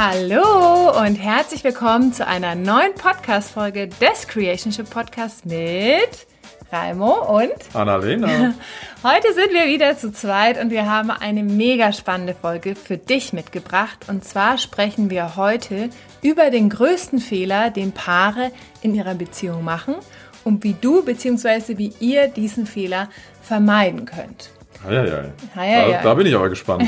Hallo 0.00 0.96
und 0.96 1.16
herzlich 1.16 1.64
willkommen 1.64 2.12
zu 2.12 2.24
einer 2.24 2.54
neuen 2.54 2.94
Podcast-Folge 2.94 3.88
des 3.88 4.28
Creationship 4.28 4.88
Podcasts 4.88 5.44
mit 5.44 6.28
Raimo 6.70 7.36
und 7.36 7.50
Annalena. 7.74 8.54
Heute 9.02 9.34
sind 9.34 9.52
wir 9.52 9.66
wieder 9.66 9.98
zu 9.98 10.12
zweit 10.12 10.56
und 10.62 10.70
wir 10.70 10.88
haben 10.88 11.10
eine 11.10 11.42
mega 11.42 11.92
spannende 11.92 12.36
Folge 12.36 12.76
für 12.76 12.96
dich 12.96 13.32
mitgebracht. 13.32 14.06
Und 14.06 14.24
zwar 14.24 14.56
sprechen 14.58 15.10
wir 15.10 15.34
heute 15.34 15.90
über 16.22 16.50
den 16.50 16.68
größten 16.68 17.18
Fehler, 17.18 17.70
den 17.70 17.90
Paare 17.90 18.52
in 18.82 18.94
ihrer 18.94 19.16
Beziehung 19.16 19.64
machen 19.64 19.96
und 20.44 20.62
wie 20.62 20.76
du 20.80 21.02
bzw. 21.02 21.76
wie 21.76 21.92
ihr 21.98 22.28
diesen 22.28 22.66
Fehler 22.66 23.08
vermeiden 23.42 24.04
könnt. 24.04 24.50
Hei, 24.84 24.94
hei, 24.94 25.32
hei. 25.56 25.90
Da, 25.90 26.02
da 26.02 26.14
bin 26.14 26.28
ich 26.28 26.36
aber 26.36 26.50
gespannt. 26.50 26.84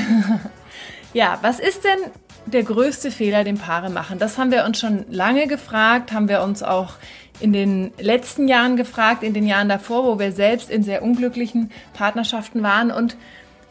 ja, 1.12 1.40
was 1.42 1.58
ist 1.58 1.82
denn 1.82 2.12
der 2.46 2.62
größte 2.62 3.10
Fehler, 3.10 3.44
den 3.44 3.58
Paare 3.58 3.90
machen? 3.90 4.18
Das 4.18 4.38
haben 4.38 4.50
wir 4.50 4.64
uns 4.64 4.78
schon 4.78 5.04
lange 5.10 5.46
gefragt, 5.46 6.12
haben 6.12 6.28
wir 6.28 6.42
uns 6.42 6.62
auch 6.62 6.94
in 7.40 7.52
den 7.52 7.92
letzten 7.98 8.48
Jahren 8.48 8.76
gefragt, 8.76 9.22
in 9.22 9.34
den 9.34 9.46
Jahren 9.46 9.68
davor, 9.68 10.04
wo 10.04 10.18
wir 10.18 10.32
selbst 10.32 10.70
in 10.70 10.82
sehr 10.82 11.02
unglücklichen 11.02 11.70
Partnerschaften 11.94 12.62
waren 12.62 12.90
und 12.90 13.16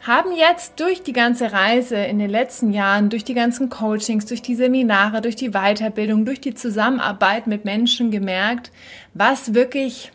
haben 0.02 0.30
jetzt 0.34 0.80
durch 0.80 1.02
die 1.02 1.12
ganze 1.12 1.52
Reise 1.52 1.96
in 1.96 2.18
den 2.18 2.30
letzten 2.30 2.72
Jahren, 2.72 3.10
durch 3.10 3.22
die 3.22 3.34
ganzen 3.34 3.68
Coachings, 3.68 4.24
durch 4.24 4.40
die 4.40 4.54
Seminare, 4.54 5.20
durch 5.20 5.36
die 5.36 5.50
Weiterbildung, 5.50 6.24
durch 6.24 6.40
die 6.40 6.54
Zusammenarbeit 6.54 7.46
mit 7.46 7.64
Menschen 7.64 8.10
gemerkt, 8.10 8.72
was 9.12 9.52
wirklich 9.52 10.10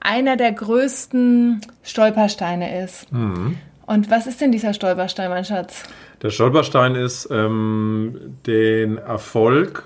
einer 0.00 0.36
der 0.36 0.52
größten 0.52 1.60
Stolpersteine 1.82 2.82
ist. 2.82 3.12
Mhm. 3.12 3.58
Und 3.86 4.10
was 4.10 4.26
ist 4.26 4.40
denn 4.40 4.52
dieser 4.52 4.74
Stolperstein, 4.74 5.30
mein 5.30 5.44
Schatz? 5.44 5.84
Der 6.22 6.30
Stolperstein 6.30 6.96
ist, 6.96 7.28
ähm, 7.30 8.36
den 8.46 8.98
Erfolg 8.98 9.84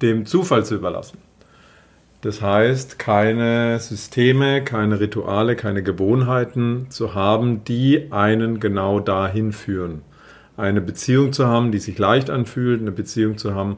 dem 0.00 0.24
Zufall 0.26 0.64
zu 0.64 0.76
überlassen. 0.76 1.18
Das 2.20 2.40
heißt, 2.40 2.98
keine 2.98 3.78
Systeme, 3.78 4.62
keine 4.62 5.00
Rituale, 5.00 5.54
keine 5.56 5.82
Gewohnheiten 5.82 6.86
zu 6.90 7.14
haben, 7.14 7.64
die 7.64 8.10
einen 8.10 8.58
genau 8.60 9.00
dahin 9.00 9.52
führen. 9.52 10.02
Eine 10.56 10.80
Beziehung 10.80 11.32
zu 11.32 11.46
haben, 11.46 11.72
die 11.72 11.78
sich 11.78 11.98
leicht 11.98 12.30
anfühlt, 12.30 12.80
eine 12.80 12.92
Beziehung 12.92 13.36
zu 13.36 13.54
haben, 13.54 13.76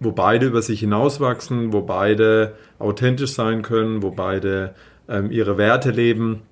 wo 0.00 0.12
beide 0.12 0.46
über 0.46 0.62
sich 0.62 0.80
hinauswachsen, 0.80 1.72
wo 1.72 1.80
beide 1.80 2.54
authentisch 2.78 3.32
sein 3.32 3.62
können, 3.62 4.02
wo 4.02 4.10
beide 4.10 4.74
ähm, 5.08 5.30
ihre 5.30 5.58
Werte 5.58 5.90
leben. 5.90 6.42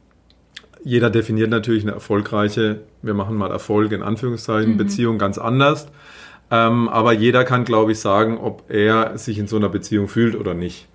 Jeder 0.84 1.10
definiert 1.10 1.50
natürlich 1.50 1.84
eine 1.84 1.92
erfolgreiche, 1.92 2.80
wir 3.02 3.14
machen 3.14 3.36
mal 3.36 3.50
Erfolg 3.50 3.92
in 3.92 4.02
Anführungszeichen, 4.02 4.72
mhm. 4.72 4.76
Beziehung 4.78 5.18
ganz 5.18 5.38
anders. 5.38 5.88
Ähm, 6.50 6.88
aber 6.88 7.12
jeder 7.12 7.44
kann, 7.44 7.64
glaube 7.64 7.92
ich, 7.92 8.00
sagen, 8.00 8.38
ob 8.38 8.64
er 8.68 9.16
sich 9.16 9.38
in 9.38 9.46
so 9.46 9.56
einer 9.56 9.68
Beziehung 9.68 10.08
fühlt 10.08 10.34
oder 10.34 10.54
nicht. 10.54 10.88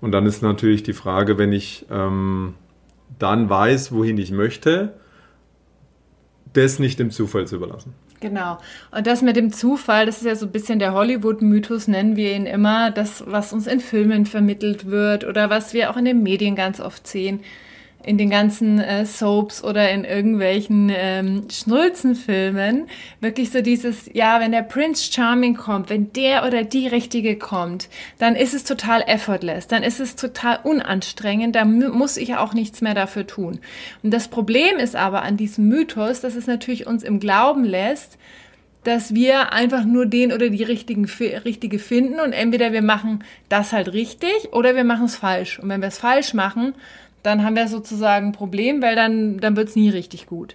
Und 0.00 0.12
dann 0.12 0.26
ist 0.26 0.42
natürlich 0.42 0.82
die 0.82 0.92
Frage, 0.92 1.38
wenn 1.38 1.52
ich 1.52 1.86
ähm, 1.90 2.54
dann 3.18 3.48
weiß, 3.48 3.92
wohin 3.92 4.18
ich 4.18 4.32
möchte, 4.32 4.94
das 6.52 6.78
nicht 6.78 6.98
dem 6.98 7.10
Zufall 7.10 7.46
zu 7.46 7.56
überlassen. 7.56 7.94
Genau. 8.20 8.58
Und 8.90 9.06
das 9.06 9.22
mit 9.22 9.36
dem 9.36 9.52
Zufall, 9.52 10.06
das 10.06 10.18
ist 10.18 10.26
ja 10.26 10.34
so 10.34 10.46
ein 10.46 10.52
bisschen 10.52 10.78
der 10.78 10.94
Hollywood-Mythos, 10.94 11.88
nennen 11.88 12.16
wir 12.16 12.34
ihn 12.34 12.46
immer, 12.46 12.90
das, 12.90 13.24
was 13.26 13.52
uns 13.52 13.66
in 13.66 13.80
Filmen 13.80 14.24
vermittelt 14.24 14.86
wird 14.86 15.24
oder 15.24 15.50
was 15.50 15.74
wir 15.74 15.90
auch 15.90 15.96
in 15.96 16.06
den 16.06 16.22
Medien 16.22 16.56
ganz 16.56 16.80
oft 16.80 17.06
sehen 17.06 17.40
in 18.04 18.18
den 18.18 18.30
ganzen 18.30 18.78
äh, 18.78 19.06
Soaps 19.06 19.62
oder 19.64 19.90
in 19.90 20.04
irgendwelchen 20.04 20.90
ähm, 20.94 21.46
Schnulzenfilmen 21.50 22.86
wirklich 23.20 23.50
so 23.50 23.62
dieses, 23.62 24.10
ja, 24.12 24.40
wenn 24.40 24.52
der 24.52 24.62
Prince 24.62 25.10
Charming 25.12 25.54
kommt, 25.56 25.90
wenn 25.90 26.12
der 26.12 26.46
oder 26.46 26.64
die 26.64 26.86
Richtige 26.86 27.36
kommt, 27.36 27.88
dann 28.18 28.36
ist 28.36 28.54
es 28.54 28.64
total 28.64 29.02
effortless, 29.06 29.66
dann 29.66 29.82
ist 29.82 30.00
es 30.00 30.16
total 30.16 30.58
unanstrengend, 30.62 31.56
da 31.56 31.64
muss 31.64 32.16
ich 32.16 32.36
auch 32.36 32.54
nichts 32.54 32.80
mehr 32.80 32.94
dafür 32.94 33.26
tun. 33.26 33.58
Und 34.02 34.12
das 34.12 34.28
Problem 34.28 34.76
ist 34.76 34.96
aber 34.96 35.22
an 35.22 35.36
diesem 35.36 35.68
Mythos, 35.68 36.20
dass 36.20 36.34
es 36.34 36.46
natürlich 36.46 36.86
uns 36.86 37.02
im 37.02 37.20
Glauben 37.20 37.64
lässt, 37.64 38.18
dass 38.84 39.14
wir 39.14 39.52
einfach 39.52 39.84
nur 39.84 40.06
den 40.06 40.32
oder 40.32 40.50
die 40.50 40.62
richtigen, 40.62 41.06
richtige 41.06 41.78
finden 41.78 42.20
und 42.20 42.32
entweder 42.32 42.72
wir 42.72 42.82
machen 42.82 43.24
das 43.48 43.72
halt 43.72 43.92
richtig 43.92 44.52
oder 44.52 44.76
wir 44.76 44.84
machen 44.84 45.06
es 45.06 45.16
falsch. 45.16 45.58
Und 45.58 45.70
wenn 45.70 45.80
wir 45.80 45.88
es 45.88 45.98
falsch 45.98 46.34
machen, 46.34 46.74
dann 47.24 47.42
haben 47.42 47.56
wir 47.56 47.66
sozusagen 47.68 48.28
ein 48.28 48.32
Problem, 48.32 48.82
weil 48.82 48.94
dann, 48.94 49.38
dann 49.38 49.56
wird 49.56 49.70
es 49.70 49.76
nie 49.76 49.88
richtig 49.88 50.26
gut. 50.26 50.54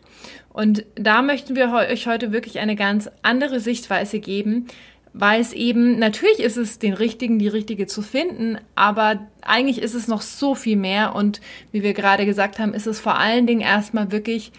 Und 0.54 0.86
da 0.96 1.22
möchten 1.22 1.56
wir 1.56 1.74
euch 1.74 2.08
heute 2.08 2.32
wirklich 2.32 2.60
eine 2.60 2.76
ganz 2.76 3.10
andere 3.24 3.60
Sichtweise 3.60 4.20
geben, 4.20 4.68
weil 5.12 5.42
es 5.42 5.52
eben, 5.52 5.98
natürlich 5.98 6.40
ist 6.40 6.58
es 6.58 6.78
den 6.78 6.94
Richtigen, 6.94 7.40
die 7.40 7.48
Richtige 7.48 7.88
zu 7.88 8.04
finden, 8.04 8.60
aber 8.76 9.28
eigentlich 9.42 9.82
ist 9.82 9.96
es 9.96 10.08
noch 10.08 10.22
so 10.22 10.54
viel 10.54 10.78
mehr 10.78 11.16
und 11.16 11.42
wie 11.72 11.82
wir 11.82 11.94
gerade 11.94 12.28
gesagt 12.28 12.60
haben, 12.60 12.76
ist 12.76 12.86
es 12.86 13.00
vor 13.00 13.18
allen 13.18 13.48
Dingen 13.48 13.62
erstmal 13.62 14.12
wirklich 14.12 14.52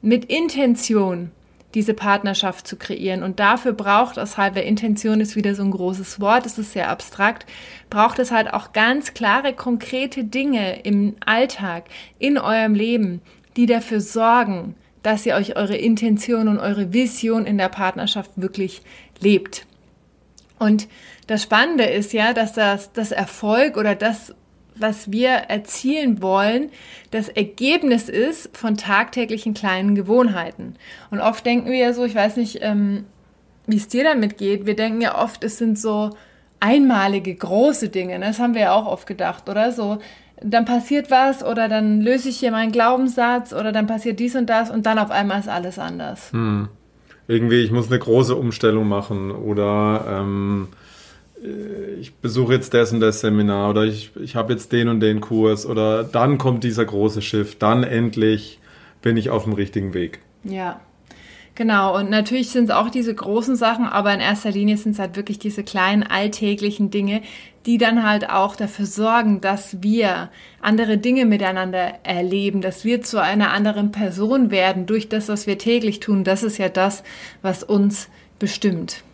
mit 0.00 0.24
Intention 0.24 1.30
diese 1.74 1.94
Partnerschaft 1.94 2.66
zu 2.66 2.76
kreieren. 2.76 3.22
Und 3.22 3.40
dafür 3.40 3.72
braucht 3.72 4.16
es 4.16 4.36
halt, 4.36 4.54
weil 4.54 4.64
Intention 4.64 5.20
ist 5.20 5.36
wieder 5.36 5.54
so 5.54 5.62
ein 5.62 5.70
großes 5.70 6.20
Wort, 6.20 6.46
es 6.46 6.58
ist 6.58 6.72
sehr 6.72 6.88
abstrakt, 6.88 7.46
braucht 7.90 8.18
es 8.18 8.30
halt 8.30 8.52
auch 8.52 8.72
ganz 8.72 9.14
klare, 9.14 9.52
konkrete 9.52 10.24
Dinge 10.24 10.80
im 10.80 11.16
Alltag, 11.24 11.84
in 12.18 12.38
eurem 12.38 12.74
Leben, 12.74 13.20
die 13.56 13.66
dafür 13.66 14.00
sorgen, 14.00 14.76
dass 15.02 15.26
ihr 15.26 15.34
euch 15.34 15.56
eure 15.56 15.76
Intention 15.76 16.48
und 16.48 16.58
eure 16.58 16.92
Vision 16.92 17.44
in 17.46 17.58
der 17.58 17.68
Partnerschaft 17.68 18.30
wirklich 18.36 18.82
lebt. 19.20 19.66
Und 20.58 20.88
das 21.26 21.42
Spannende 21.42 21.84
ist 21.84 22.12
ja, 22.12 22.32
dass 22.32 22.52
das, 22.52 22.92
das 22.92 23.12
Erfolg 23.12 23.76
oder 23.76 23.94
das, 23.94 24.34
was 24.80 25.10
wir 25.10 25.30
erzielen 25.30 26.22
wollen, 26.22 26.70
das 27.10 27.28
Ergebnis 27.28 28.08
ist 28.08 28.56
von 28.56 28.76
tagtäglichen 28.76 29.54
kleinen 29.54 29.94
Gewohnheiten. 29.94 30.74
Und 31.10 31.20
oft 31.20 31.44
denken 31.44 31.70
wir 31.70 31.78
ja 31.78 31.92
so, 31.92 32.04
ich 32.04 32.14
weiß 32.14 32.36
nicht, 32.36 32.58
ähm, 32.62 33.04
wie 33.66 33.76
es 33.76 33.88
dir 33.88 34.04
damit 34.04 34.38
geht, 34.38 34.66
wir 34.66 34.76
denken 34.76 35.00
ja 35.00 35.22
oft, 35.22 35.44
es 35.44 35.58
sind 35.58 35.78
so 35.78 36.10
einmalige 36.60 37.34
große 37.34 37.88
Dinge. 37.88 38.18
Ne? 38.18 38.26
Das 38.26 38.40
haben 38.40 38.54
wir 38.54 38.62
ja 38.62 38.72
auch 38.72 38.86
oft 38.86 39.06
gedacht, 39.06 39.48
oder? 39.48 39.72
So, 39.72 39.98
dann 40.42 40.64
passiert 40.64 41.10
was 41.10 41.44
oder 41.44 41.68
dann 41.68 42.00
löse 42.00 42.28
ich 42.28 42.38
hier 42.38 42.50
meinen 42.50 42.72
Glaubenssatz 42.72 43.52
oder 43.52 43.72
dann 43.72 43.86
passiert 43.86 44.20
dies 44.20 44.36
und 44.36 44.46
das 44.46 44.70
und 44.70 44.86
dann 44.86 44.98
auf 44.98 45.10
einmal 45.10 45.40
ist 45.40 45.48
alles 45.48 45.78
anders. 45.78 46.32
Hm. 46.32 46.68
Irgendwie, 47.26 47.62
ich 47.62 47.70
muss 47.70 47.88
eine 47.88 47.98
große 47.98 48.34
Umstellung 48.34 48.88
machen 48.88 49.30
oder 49.30 50.04
ähm, 50.08 50.68
äh, 50.72 50.76
ich 52.00 52.14
besuche 52.14 52.54
jetzt 52.54 52.74
das 52.74 52.92
und 52.92 53.00
das 53.00 53.20
Seminar 53.20 53.70
oder 53.70 53.84
ich, 53.84 54.10
ich 54.16 54.34
habe 54.34 54.52
jetzt 54.52 54.72
den 54.72 54.88
und 54.88 55.00
den 55.00 55.20
Kurs 55.20 55.66
oder 55.66 56.04
dann 56.04 56.38
kommt 56.38 56.64
dieser 56.64 56.84
große 56.84 57.22
Schiff, 57.22 57.56
dann 57.58 57.84
endlich 57.84 58.58
bin 59.02 59.16
ich 59.16 59.30
auf 59.30 59.44
dem 59.44 59.52
richtigen 59.52 59.94
Weg. 59.94 60.20
Ja, 60.42 60.80
genau. 61.54 61.96
Und 61.96 62.10
natürlich 62.10 62.50
sind 62.50 62.64
es 62.64 62.70
auch 62.70 62.90
diese 62.90 63.14
großen 63.14 63.56
Sachen, 63.56 63.86
aber 63.86 64.12
in 64.12 64.20
erster 64.20 64.50
Linie 64.50 64.76
sind 64.76 64.92
es 64.92 64.98
halt 64.98 65.16
wirklich 65.16 65.38
diese 65.38 65.62
kleinen 65.62 66.02
alltäglichen 66.02 66.90
Dinge, 66.90 67.22
die 67.66 67.78
dann 67.78 68.08
halt 68.08 68.30
auch 68.30 68.56
dafür 68.56 68.86
sorgen, 68.86 69.40
dass 69.40 69.82
wir 69.82 70.30
andere 70.60 70.98
Dinge 70.98 71.26
miteinander 71.26 71.94
erleben, 72.02 72.60
dass 72.62 72.84
wir 72.84 73.02
zu 73.02 73.22
einer 73.22 73.52
anderen 73.52 73.92
Person 73.92 74.50
werden 74.50 74.86
durch 74.86 75.08
das, 75.08 75.28
was 75.28 75.46
wir 75.46 75.58
täglich 75.58 76.00
tun. 76.00 76.24
Das 76.24 76.42
ist 76.42 76.58
ja 76.58 76.68
das, 76.68 77.04
was 77.42 77.62
uns 77.62 78.08
bestimmt. 78.38 79.04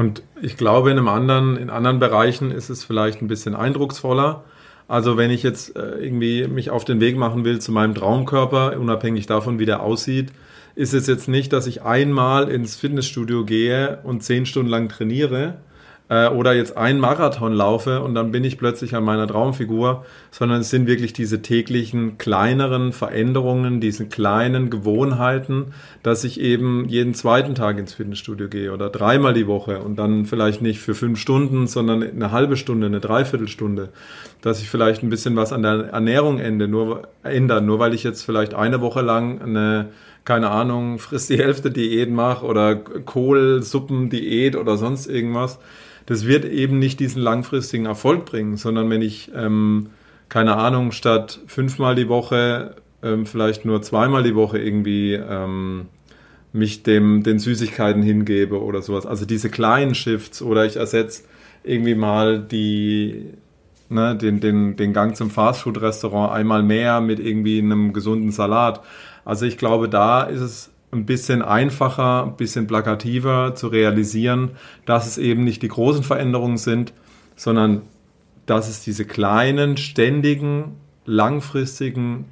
Und 0.00 0.22
ich 0.40 0.56
glaube, 0.56 0.90
in 0.90 0.96
einem 0.96 1.08
anderen, 1.08 1.58
in 1.58 1.68
anderen 1.68 1.98
Bereichen 1.98 2.52
ist 2.52 2.70
es 2.70 2.84
vielleicht 2.84 3.20
ein 3.20 3.28
bisschen 3.28 3.54
eindrucksvoller. 3.54 4.44
Also 4.88 5.18
wenn 5.18 5.30
ich 5.30 5.42
jetzt 5.42 5.76
äh, 5.76 5.98
irgendwie 5.98 6.48
mich 6.48 6.70
auf 6.70 6.86
den 6.86 7.00
Weg 7.00 7.18
machen 7.18 7.44
will 7.44 7.60
zu 7.60 7.70
meinem 7.70 7.94
Traumkörper, 7.94 8.80
unabhängig 8.80 9.26
davon, 9.26 9.58
wie 9.58 9.66
der 9.66 9.82
aussieht, 9.82 10.32
ist 10.74 10.94
es 10.94 11.06
jetzt 11.06 11.28
nicht, 11.28 11.52
dass 11.52 11.66
ich 11.66 11.82
einmal 11.82 12.48
ins 12.48 12.76
Fitnessstudio 12.76 13.44
gehe 13.44 13.98
und 14.02 14.22
zehn 14.22 14.46
Stunden 14.46 14.70
lang 14.70 14.88
trainiere, 14.88 15.58
äh, 16.10 16.28
oder 16.28 16.52
jetzt 16.52 16.76
einen 16.76 17.00
Marathon 17.00 17.54
laufe 17.54 18.02
und 18.02 18.14
dann 18.14 18.32
bin 18.32 18.44
ich 18.44 18.58
plötzlich 18.58 18.94
an 18.94 19.04
meiner 19.04 19.26
Traumfigur, 19.26 20.04
sondern 20.30 20.60
es 20.60 20.68
sind 20.68 20.86
wirklich 20.86 21.12
diese 21.12 21.40
täglichen 21.40 22.18
kleineren 22.18 22.92
Veränderungen, 22.92 23.80
diese 23.80 24.06
kleinen 24.06 24.68
Gewohnheiten, 24.68 25.66
dass 26.02 26.24
ich 26.24 26.40
eben 26.40 26.86
jeden 26.88 27.14
zweiten 27.14 27.54
Tag 27.54 27.78
ins 27.78 27.94
Fitnessstudio 27.94 28.48
gehe 28.48 28.72
oder 28.72 28.90
dreimal 28.90 29.32
die 29.32 29.46
Woche 29.46 29.78
und 29.78 29.98
dann 29.98 30.26
vielleicht 30.26 30.60
nicht 30.60 30.80
für 30.80 30.94
fünf 30.94 31.18
Stunden, 31.18 31.68
sondern 31.68 32.02
eine 32.02 32.32
halbe 32.32 32.56
Stunde, 32.56 32.86
eine 32.86 33.00
Dreiviertelstunde, 33.00 33.90
dass 34.42 34.60
ich 34.60 34.68
vielleicht 34.68 35.02
ein 35.02 35.10
bisschen 35.10 35.36
was 35.36 35.52
an 35.52 35.62
der 35.62 35.90
Ernährung 35.90 36.40
ende, 36.40 36.66
nur, 36.66 37.08
ändern, 37.22 37.66
nur 37.66 37.78
weil 37.78 37.94
ich 37.94 38.02
jetzt 38.02 38.22
vielleicht 38.22 38.52
eine 38.52 38.80
Woche 38.80 39.00
lang 39.00 39.40
eine 39.40 39.90
keine 40.22 40.50
Ahnung, 40.50 40.98
frisst 40.98 41.30
die 41.30 41.38
Hälfte 41.38 41.70
Diät 41.70 42.10
mache 42.10 42.44
oder 42.44 42.76
Kohlsuppen-Diät 42.76 44.54
oder 44.54 44.76
sonst 44.76 45.06
irgendwas, 45.06 45.58
das 46.10 46.26
wird 46.26 46.44
eben 46.44 46.80
nicht 46.80 46.98
diesen 46.98 47.22
langfristigen 47.22 47.86
Erfolg 47.86 48.24
bringen, 48.24 48.56
sondern 48.56 48.90
wenn 48.90 49.00
ich, 49.00 49.30
ähm, 49.32 49.90
keine 50.28 50.56
Ahnung, 50.56 50.90
statt 50.90 51.38
fünfmal 51.46 51.94
die 51.94 52.08
Woche 52.08 52.74
ähm, 53.00 53.26
vielleicht 53.26 53.64
nur 53.64 53.80
zweimal 53.80 54.24
die 54.24 54.34
Woche 54.34 54.58
irgendwie 54.58 55.12
ähm, 55.14 55.86
mich 56.52 56.82
dem, 56.82 57.22
den 57.22 57.38
Süßigkeiten 57.38 58.02
hingebe 58.02 58.60
oder 58.60 58.82
sowas. 58.82 59.06
Also 59.06 59.24
diese 59.24 59.50
kleinen 59.50 59.94
Shifts 59.94 60.42
oder 60.42 60.66
ich 60.66 60.78
ersetze 60.78 61.22
irgendwie 61.62 61.94
mal 61.94 62.40
die, 62.40 63.26
ne, 63.88 64.16
den, 64.16 64.40
den, 64.40 64.74
den 64.74 64.92
Gang 64.92 65.16
zum 65.16 65.30
Fastfood-Restaurant 65.30 66.32
einmal 66.32 66.64
mehr 66.64 67.00
mit 67.00 67.20
irgendwie 67.20 67.60
einem 67.60 67.92
gesunden 67.92 68.32
Salat. 68.32 68.80
Also 69.24 69.46
ich 69.46 69.58
glaube, 69.58 69.88
da 69.88 70.24
ist 70.24 70.40
es 70.40 70.70
ein 70.92 71.06
bisschen 71.06 71.42
einfacher, 71.42 72.24
ein 72.24 72.36
bisschen 72.36 72.66
plakativer 72.66 73.54
zu 73.54 73.68
realisieren, 73.68 74.52
dass 74.86 75.06
es 75.06 75.18
eben 75.18 75.44
nicht 75.44 75.62
die 75.62 75.68
großen 75.68 76.02
Veränderungen 76.02 76.58
sind, 76.58 76.92
sondern 77.36 77.82
dass 78.46 78.68
es 78.68 78.82
diese 78.82 79.04
kleinen, 79.04 79.76
ständigen, 79.76 80.76
langfristigen 81.04 82.26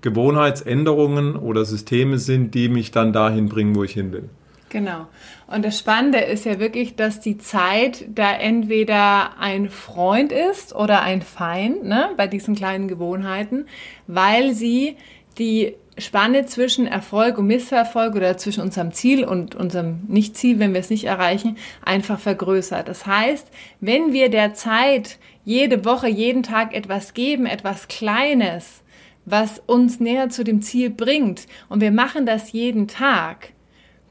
Gewohnheitsänderungen 0.00 1.34
oder 1.34 1.64
Systeme 1.64 2.18
sind, 2.18 2.54
die 2.54 2.68
mich 2.68 2.92
dann 2.92 3.12
dahin 3.12 3.48
bringen, 3.48 3.74
wo 3.74 3.82
ich 3.82 3.92
hin 3.92 4.12
will. 4.12 4.28
Genau. 4.68 5.06
Und 5.46 5.64
das 5.64 5.78
Spannende 5.78 6.18
ist 6.18 6.44
ja 6.44 6.60
wirklich, 6.60 6.94
dass 6.94 7.20
die 7.20 7.38
Zeit 7.38 8.04
da 8.14 8.32
entweder 8.32 9.38
ein 9.38 9.70
Freund 9.70 10.30
ist 10.30 10.74
oder 10.74 11.02
ein 11.02 11.22
Feind, 11.22 11.84
ne, 11.84 12.10
bei 12.16 12.26
diesen 12.26 12.54
kleinen 12.54 12.86
Gewohnheiten, 12.86 13.66
weil 14.06 14.52
sie 14.54 14.96
die 15.38 15.74
Spanne 15.98 16.46
zwischen 16.46 16.86
Erfolg 16.86 17.38
und 17.38 17.46
Misserfolg 17.46 18.14
oder 18.14 18.36
zwischen 18.36 18.62
unserem 18.62 18.92
Ziel 18.92 19.24
und 19.24 19.54
unserem 19.54 20.04
Nicht-Ziel, 20.08 20.58
wenn 20.58 20.72
wir 20.72 20.80
es 20.80 20.90
nicht 20.90 21.04
erreichen, 21.04 21.56
einfach 21.84 22.18
vergrößert. 22.18 22.88
Das 22.88 23.06
heißt, 23.06 23.48
wenn 23.80 24.12
wir 24.12 24.30
der 24.30 24.54
Zeit 24.54 25.18
jede 25.44 25.84
Woche, 25.84 26.08
jeden 26.08 26.42
Tag 26.42 26.74
etwas 26.74 27.14
geben, 27.14 27.46
etwas 27.46 27.88
Kleines, 27.88 28.82
was 29.24 29.60
uns 29.66 30.00
näher 30.00 30.30
zu 30.30 30.44
dem 30.44 30.62
Ziel 30.62 30.90
bringt, 30.90 31.46
und 31.68 31.80
wir 31.80 31.92
machen 31.92 32.26
das 32.26 32.52
jeden 32.52 32.88
Tag, 32.88 33.50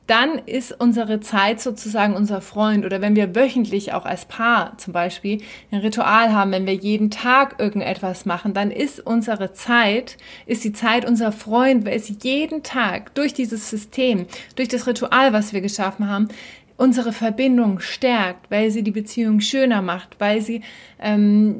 dann 0.07 0.39
ist 0.45 0.71
unsere 0.80 1.19
Zeit 1.19 1.59
sozusagen 1.59 2.15
unser 2.15 2.42
Freund. 2.42 2.86
Oder 2.86 3.01
wenn 3.01 3.15
wir 3.15 3.36
wöchentlich 3.36 3.94
auch 3.94 4.06
als 4.06 4.25
Paar 4.25 4.77
zum 4.77 4.94
Beispiel 4.94 5.42
ein 5.71 5.80
Ritual 5.80 6.33
haben, 6.33 6.51
wenn 6.51 6.65
wir 6.65 6.74
jeden 6.74 7.12
Tag 7.12 7.59
irgendetwas 7.59 8.25
machen, 8.25 8.54
dann 8.54 8.71
ist 8.71 9.00
unsere 9.00 9.54
Zeit, 9.54 10.18
ist 10.45 10.63
die 10.63 10.74
Zeit 10.74 11.06
unser 11.06 11.31
Freund, 11.31 11.86
weil 11.86 11.98
es 11.98 12.12
jeden 12.24 12.63
Tag 12.63 13.13
durch 13.15 13.33
dieses 13.33 13.69
System, 13.69 14.25
durch 14.56 14.69
das 14.69 14.88
Ritual, 14.88 15.33
was 15.33 15.51
wir 15.54 15.62
geschaffen 15.62 16.09
haben, 16.09 16.30
unsere 16.77 17.12
Verbindung 17.12 17.80
stärkt, 17.80 18.50
weil 18.50 18.71
sie 18.71 18.83
die 18.83 18.92
Beziehung 18.92 19.42
schöner 19.42 19.81
macht, 19.81 20.15
weil 20.19 20.42
sie 20.42 20.62
ähm, 21.00 21.57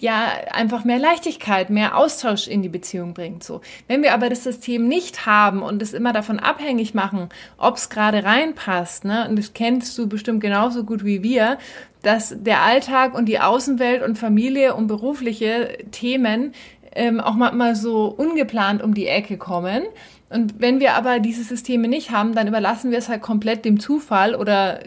ja 0.00 0.28
einfach 0.52 0.84
mehr 0.84 0.98
Leichtigkeit, 0.98 1.70
mehr 1.70 1.96
Austausch 1.96 2.46
in 2.46 2.62
die 2.62 2.68
Beziehung 2.68 3.14
bringt. 3.14 3.42
So, 3.42 3.60
wenn 3.86 4.02
wir 4.02 4.14
aber 4.14 4.28
das 4.28 4.44
System 4.44 4.86
nicht 4.86 5.26
haben 5.26 5.62
und 5.62 5.82
es 5.82 5.92
immer 5.92 6.12
davon 6.12 6.38
abhängig 6.38 6.94
machen, 6.94 7.28
ob 7.56 7.76
es 7.76 7.90
gerade 7.90 8.24
reinpasst, 8.24 9.04
ne, 9.04 9.26
und 9.28 9.36
das 9.36 9.52
kennst 9.54 9.96
du 9.98 10.08
bestimmt 10.08 10.40
genauso 10.40 10.84
gut 10.84 11.04
wie 11.04 11.22
wir, 11.22 11.58
dass 12.02 12.34
der 12.38 12.62
Alltag 12.62 13.14
und 13.14 13.26
die 13.26 13.40
Außenwelt 13.40 14.02
und 14.02 14.18
Familie 14.18 14.74
und 14.74 14.86
berufliche 14.86 15.78
Themen 15.90 16.52
ähm, 16.94 17.20
auch 17.20 17.34
manchmal 17.34 17.74
so 17.74 18.06
ungeplant 18.06 18.82
um 18.82 18.94
die 18.94 19.06
Ecke 19.06 19.36
kommen. 19.36 19.82
Und 20.30 20.60
wenn 20.60 20.78
wir 20.78 20.94
aber 20.94 21.20
diese 21.20 21.42
Systeme 21.42 21.88
nicht 21.88 22.10
haben, 22.10 22.34
dann 22.34 22.48
überlassen 22.48 22.90
wir 22.90 22.98
es 22.98 23.08
halt 23.08 23.22
komplett 23.22 23.64
dem 23.64 23.80
Zufall 23.80 24.34
oder 24.34 24.80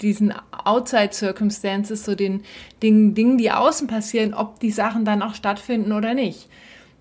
diesen 0.00 0.34
Outside 0.64 1.12
Circumstances, 1.12 2.04
so 2.04 2.14
den, 2.14 2.42
den 2.82 3.14
Dingen, 3.14 3.38
die 3.38 3.50
außen 3.50 3.86
passieren, 3.86 4.34
ob 4.34 4.60
die 4.60 4.70
Sachen 4.70 5.04
dann 5.04 5.22
auch 5.22 5.34
stattfinden 5.34 5.92
oder 5.92 6.14
nicht. 6.14 6.48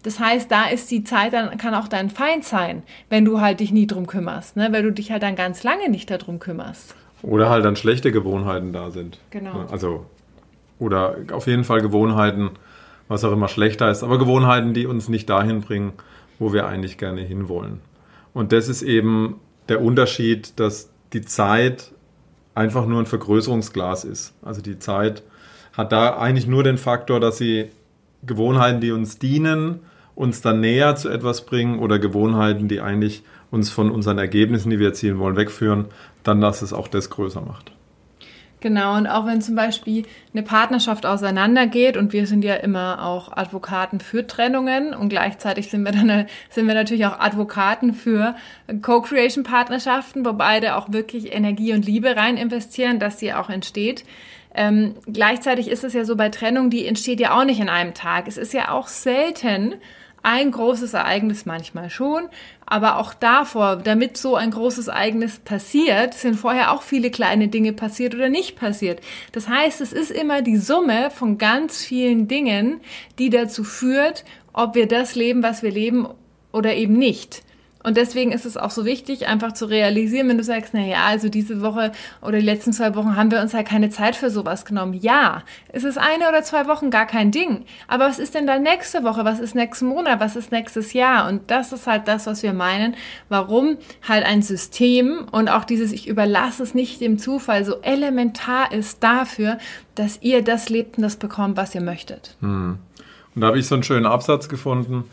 Das 0.03 0.19
heißt, 0.19 0.51
da 0.51 0.65
ist 0.65 0.91
die 0.91 1.03
Zeit, 1.03 1.33
dann 1.33 1.57
kann 1.57 1.73
auch 1.73 1.87
dein 1.87 2.11
Feind 2.11 2.43
sein, 2.43 2.83
wenn 3.09 3.25
du 3.25 3.41
halt 3.41 3.59
dich 3.59 3.71
nie 3.71 3.87
drum 3.87 4.05
kümmerst, 4.05 4.55
ne? 4.55 4.71
weil 4.71 4.83
du 4.83 4.91
dich 4.91 5.11
halt 5.11 5.23
dann 5.23 5.35
ganz 5.35 5.63
lange 5.63 5.89
nicht 5.89 6.11
darum 6.11 6.37
kümmerst. 6.39 6.95
Oder 7.23 7.49
halt 7.49 7.65
dann 7.65 7.75
schlechte 7.75 8.11
Gewohnheiten 8.11 8.71
da 8.71 8.91
sind. 8.91 9.17
Genau. 9.31 9.65
Also, 9.71 10.05
oder 10.77 11.15
auf 11.31 11.47
jeden 11.47 11.63
Fall 11.63 11.81
Gewohnheiten, 11.81 12.51
was 13.07 13.23
auch 13.23 13.31
immer 13.31 13.47
schlechter 13.47 13.89
ist, 13.89 14.03
aber 14.03 14.19
Gewohnheiten, 14.19 14.75
die 14.75 14.85
uns 14.85 15.09
nicht 15.09 15.27
dahin 15.27 15.61
bringen, 15.61 15.93
wo 16.37 16.53
wir 16.53 16.67
eigentlich 16.67 16.99
gerne 16.99 17.21
hinwollen. 17.21 17.79
Und 18.33 18.51
das 18.51 18.67
ist 18.67 18.83
eben 18.83 19.39
der 19.69 19.81
Unterschied, 19.81 20.59
dass 20.59 20.91
die 21.13 21.21
Zeit 21.21 21.91
einfach 22.55 22.85
nur 22.87 22.99
ein 22.99 23.05
Vergrößerungsglas 23.05 24.05
ist. 24.05 24.33
Also 24.41 24.61
die 24.61 24.79
Zeit 24.79 25.23
hat 25.73 25.91
da 25.91 26.17
eigentlich 26.17 26.47
nur 26.47 26.63
den 26.63 26.77
Faktor, 26.77 27.19
dass 27.19 27.37
sie 27.37 27.69
Gewohnheiten, 28.23 28.81
die 28.81 28.91
uns 28.91 29.19
dienen, 29.19 29.81
uns 30.15 30.41
dann 30.41 30.61
näher 30.61 30.95
zu 30.95 31.09
etwas 31.09 31.45
bringen 31.45 31.79
oder 31.79 31.99
Gewohnheiten, 31.99 32.67
die 32.67 32.79
eigentlich 32.79 33.23
uns 33.51 33.69
von 33.69 33.91
unseren 33.91 34.17
Ergebnissen, 34.17 34.69
die 34.69 34.79
wir 34.79 34.87
erzielen 34.87 35.19
wollen, 35.19 35.35
wegführen, 35.35 35.85
dann 36.23 36.41
dass 36.41 36.61
es 36.61 36.73
auch 36.73 36.87
das 36.87 37.09
größer 37.09 37.41
macht. 37.41 37.74
Genau, 38.65 38.97
und 38.97 39.05
auch 39.05 39.27
wenn 39.27 39.43
zum 39.43 39.53
Beispiel 39.53 40.07
eine 40.33 40.41
Partnerschaft 40.41 41.05
auseinandergeht 41.05 41.97
und 41.97 42.13
wir 42.13 42.25
sind 42.25 42.43
ja 42.43 42.55
immer 42.55 43.05
auch 43.05 43.31
Advokaten 43.31 43.99
für 43.99 44.25
Trennungen 44.25 44.95
und 44.95 45.09
gleichzeitig 45.09 45.69
sind 45.69 45.83
wir 45.83 45.91
dann 45.91 46.25
sind 46.49 46.65
wir 46.65 46.73
natürlich 46.73 47.05
auch 47.05 47.19
Advokaten 47.19 47.93
für 47.93 48.33
Co-Creation-Partnerschaften, 48.81 50.25
wo 50.25 50.33
beide 50.33 50.77
auch 50.77 50.91
wirklich 50.91 51.31
Energie 51.31 51.73
und 51.73 51.85
Liebe 51.85 52.15
rein 52.15 52.37
investieren, 52.37 52.97
dass 52.97 53.19
sie 53.19 53.33
auch 53.33 53.51
entsteht. 53.51 54.03
Ähm, 54.55 54.95
gleichzeitig 55.05 55.67
ist 55.67 55.83
es 55.83 55.93
ja 55.93 56.03
so 56.03 56.15
bei 56.15 56.29
Trennung, 56.29 56.71
die 56.71 56.87
entsteht 56.87 57.19
ja 57.19 57.39
auch 57.39 57.45
nicht 57.45 57.59
in 57.59 57.69
einem 57.69 57.93
Tag. 57.93 58.27
Es 58.27 58.37
ist 58.37 58.51
ja 58.51 58.71
auch 58.71 58.87
selten, 58.87 59.75
ein 60.25 60.49
großes 60.49 60.95
Ereignis 60.95 61.45
manchmal 61.45 61.91
schon, 61.91 62.29
aber 62.65 62.97
auch 62.97 63.13
davor, 63.13 63.75
damit 63.75 64.17
so 64.17 64.35
ein 64.35 64.49
großes 64.49 64.87
Ereignis 64.87 65.37
passiert, 65.37 66.15
sind 66.15 66.35
vorher 66.35 66.71
auch 66.71 66.81
viele 66.81 67.11
kleine 67.11 67.47
Dinge 67.47 67.73
passiert 67.73 68.15
oder 68.15 68.27
nicht 68.27 68.55
passiert. 68.55 69.01
Das 69.33 69.47
heißt, 69.47 69.81
es 69.81 69.93
ist 69.93 70.09
immer 70.09 70.41
die 70.41 70.57
Summe 70.57 71.11
von 71.11 71.37
ganz 71.37 71.85
vielen 71.85 72.27
Dingen, 72.27 72.81
die 73.19 73.29
dazu 73.29 73.63
führt, 73.63 74.25
ob 74.51 74.73
wir 74.73 74.87
das 74.87 75.13
leben, 75.13 75.43
was 75.43 75.61
wir 75.61 75.71
leben 75.71 76.07
oder 76.51 76.73
eben 76.73 76.97
nicht. 76.97 77.43
Und 77.85 77.97
deswegen 77.97 78.31
ist 78.31 78.47
es 78.47 78.57
auch 78.57 78.71
so 78.71 78.83
wichtig, 78.83 79.27
einfach 79.27 79.51
zu 79.51 79.67
realisieren, 79.67 80.27
wenn 80.27 80.39
du 80.39 80.43
sagst, 80.43 80.73
na 80.73 80.79
ja, 80.81 81.05
also 81.05 81.29
diese 81.29 81.61
Woche 81.61 81.91
oder 82.23 82.39
die 82.39 82.45
letzten 82.45 82.73
zwei 82.73 82.95
Wochen 82.95 83.15
haben 83.15 83.29
wir 83.29 83.39
uns 83.39 83.53
halt 83.53 83.67
keine 83.67 83.91
Zeit 83.91 84.15
für 84.15 84.31
sowas 84.31 84.65
genommen. 84.65 84.95
Ja, 84.95 85.43
es 85.69 85.83
ist 85.83 85.99
eine 85.99 86.27
oder 86.27 86.41
zwei 86.41 86.65
Wochen 86.65 86.89
gar 86.89 87.05
kein 87.05 87.29
Ding. 87.29 87.63
Aber 87.87 88.05
was 88.05 88.17
ist 88.17 88.33
denn 88.33 88.47
dann 88.47 88.63
nächste 88.63 89.03
Woche? 89.03 89.23
Was 89.23 89.39
ist 89.39 89.53
nächsten 89.53 89.85
Monat? 89.85 90.19
Was 90.19 90.35
ist 90.35 90.51
nächstes 90.51 90.93
Jahr? 90.93 91.29
Und 91.29 91.51
das 91.51 91.73
ist 91.73 91.85
halt 91.85 92.07
das, 92.07 92.25
was 92.25 92.41
wir 92.41 92.53
meinen, 92.53 92.95
warum 93.29 93.77
halt 94.07 94.25
ein 94.25 94.41
System 94.41 95.27
und 95.31 95.47
auch 95.47 95.63
dieses, 95.63 95.91
ich 95.91 96.07
überlasse 96.07 96.63
es 96.63 96.73
nicht 96.73 97.01
dem 97.01 97.19
Zufall, 97.19 97.65
so 97.65 97.81
elementar 97.83 98.71
ist 98.71 99.03
dafür, 99.03 99.59
dass 99.93 100.17
ihr 100.23 100.41
das 100.43 100.69
lebt 100.69 100.97
und 100.97 101.03
das 101.03 101.17
bekommt, 101.17 101.55
was 101.55 101.75
ihr 101.75 101.81
möchtet. 101.81 102.35
Hm. 102.39 102.79
Und 103.35 103.41
da 103.41 103.47
habe 103.47 103.59
ich 103.59 103.67
so 103.67 103.75
einen 103.75 103.83
schönen 103.83 104.07
Absatz 104.07 104.49
gefunden 104.49 105.03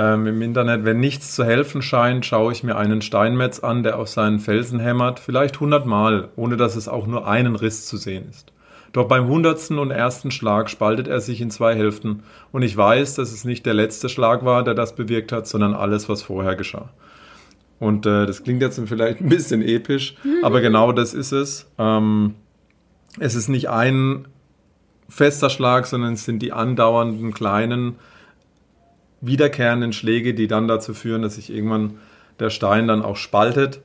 ähm, 0.00 0.26
im 0.26 0.40
Internet, 0.40 0.86
wenn 0.86 0.98
nichts 0.98 1.34
zu 1.34 1.44
helfen 1.44 1.82
scheint, 1.82 2.24
schaue 2.24 2.52
ich 2.52 2.64
mir 2.64 2.76
einen 2.76 3.02
Steinmetz 3.02 3.58
an, 3.58 3.82
der 3.82 3.98
auf 3.98 4.08
seinen 4.08 4.38
Felsen 4.38 4.80
hämmert, 4.80 5.20
vielleicht 5.20 5.60
hundertmal, 5.60 6.30
ohne 6.36 6.56
dass 6.56 6.74
es 6.74 6.88
auch 6.88 7.06
nur 7.06 7.28
einen 7.28 7.54
Riss 7.54 7.84
zu 7.84 7.98
sehen 7.98 8.24
ist. 8.30 8.50
Doch 8.92 9.06
beim 9.06 9.28
hundertsten 9.28 9.78
und 9.78 9.90
ersten 9.90 10.30
Schlag 10.30 10.70
spaltet 10.70 11.06
er 11.06 11.20
sich 11.20 11.42
in 11.42 11.50
zwei 11.50 11.76
Hälften, 11.76 12.22
und 12.50 12.62
ich 12.62 12.74
weiß, 12.74 13.14
dass 13.16 13.30
es 13.30 13.44
nicht 13.44 13.66
der 13.66 13.74
letzte 13.74 14.08
Schlag 14.08 14.42
war, 14.42 14.64
der 14.64 14.74
das 14.74 14.94
bewirkt 14.94 15.32
hat, 15.32 15.46
sondern 15.46 15.74
alles, 15.74 16.08
was 16.08 16.22
vorher 16.22 16.56
geschah. 16.56 16.88
Und 17.78 18.06
äh, 18.06 18.24
das 18.24 18.42
klingt 18.42 18.62
jetzt 18.62 18.80
vielleicht 18.86 19.20
ein 19.20 19.28
bisschen 19.28 19.60
episch, 19.60 20.14
aber 20.42 20.62
genau 20.62 20.92
das 20.92 21.12
ist 21.12 21.32
es. 21.32 21.70
Ähm, 21.78 22.36
es 23.18 23.34
ist 23.34 23.48
nicht 23.48 23.68
ein 23.68 24.28
fester 25.10 25.50
Schlag, 25.50 25.86
sondern 25.86 26.14
es 26.14 26.24
sind 26.24 26.40
die 26.40 26.52
andauernden 26.52 27.34
kleinen 27.34 27.96
wiederkehrenden 29.20 29.92
Schläge, 29.92 30.34
die 30.34 30.46
dann 30.46 30.68
dazu 30.68 30.94
führen, 30.94 31.22
dass 31.22 31.36
sich 31.36 31.52
irgendwann 31.52 31.98
der 32.38 32.50
Stein 32.50 32.88
dann 32.88 33.02
auch 33.02 33.16
spaltet. 33.16 33.82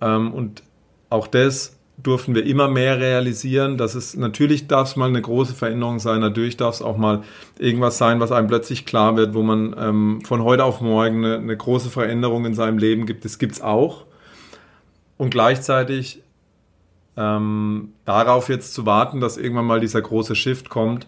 Ähm, 0.00 0.32
und 0.32 0.62
auch 1.10 1.26
das 1.26 1.76
durften 1.98 2.34
wir 2.34 2.44
immer 2.44 2.68
mehr 2.68 2.98
realisieren, 2.98 3.78
dass 3.78 3.94
es 3.94 4.16
natürlich 4.16 4.66
darf 4.66 4.88
es 4.88 4.96
mal 4.96 5.08
eine 5.08 5.22
große 5.22 5.54
Veränderung 5.54 5.98
sein, 5.98 6.20
natürlich 6.20 6.56
darf 6.56 6.74
es 6.74 6.82
auch 6.82 6.98
mal 6.98 7.22
irgendwas 7.58 7.96
sein, 7.96 8.20
was 8.20 8.32
einem 8.32 8.48
plötzlich 8.48 8.84
klar 8.84 9.16
wird, 9.16 9.34
wo 9.34 9.42
man 9.42 9.74
ähm, 9.78 10.20
von 10.24 10.42
heute 10.44 10.64
auf 10.64 10.80
morgen 10.80 11.24
eine, 11.24 11.38
eine, 11.38 11.56
große 11.56 11.88
Veränderung 11.88 12.44
in 12.44 12.54
seinem 12.54 12.76
Leben 12.78 13.06
gibt. 13.06 13.24
Das 13.24 13.38
gibt 13.38 13.54
es 13.54 13.60
auch. 13.62 14.04
Und 15.16 15.30
gleichzeitig 15.30 16.22
ähm, 17.16 17.94
darauf 18.04 18.50
jetzt 18.50 18.74
zu 18.74 18.84
warten, 18.84 19.20
dass 19.20 19.38
irgendwann 19.38 19.64
mal 19.64 19.80
dieser 19.80 20.02
große 20.02 20.34
Shift 20.34 20.68
kommt, 20.68 21.06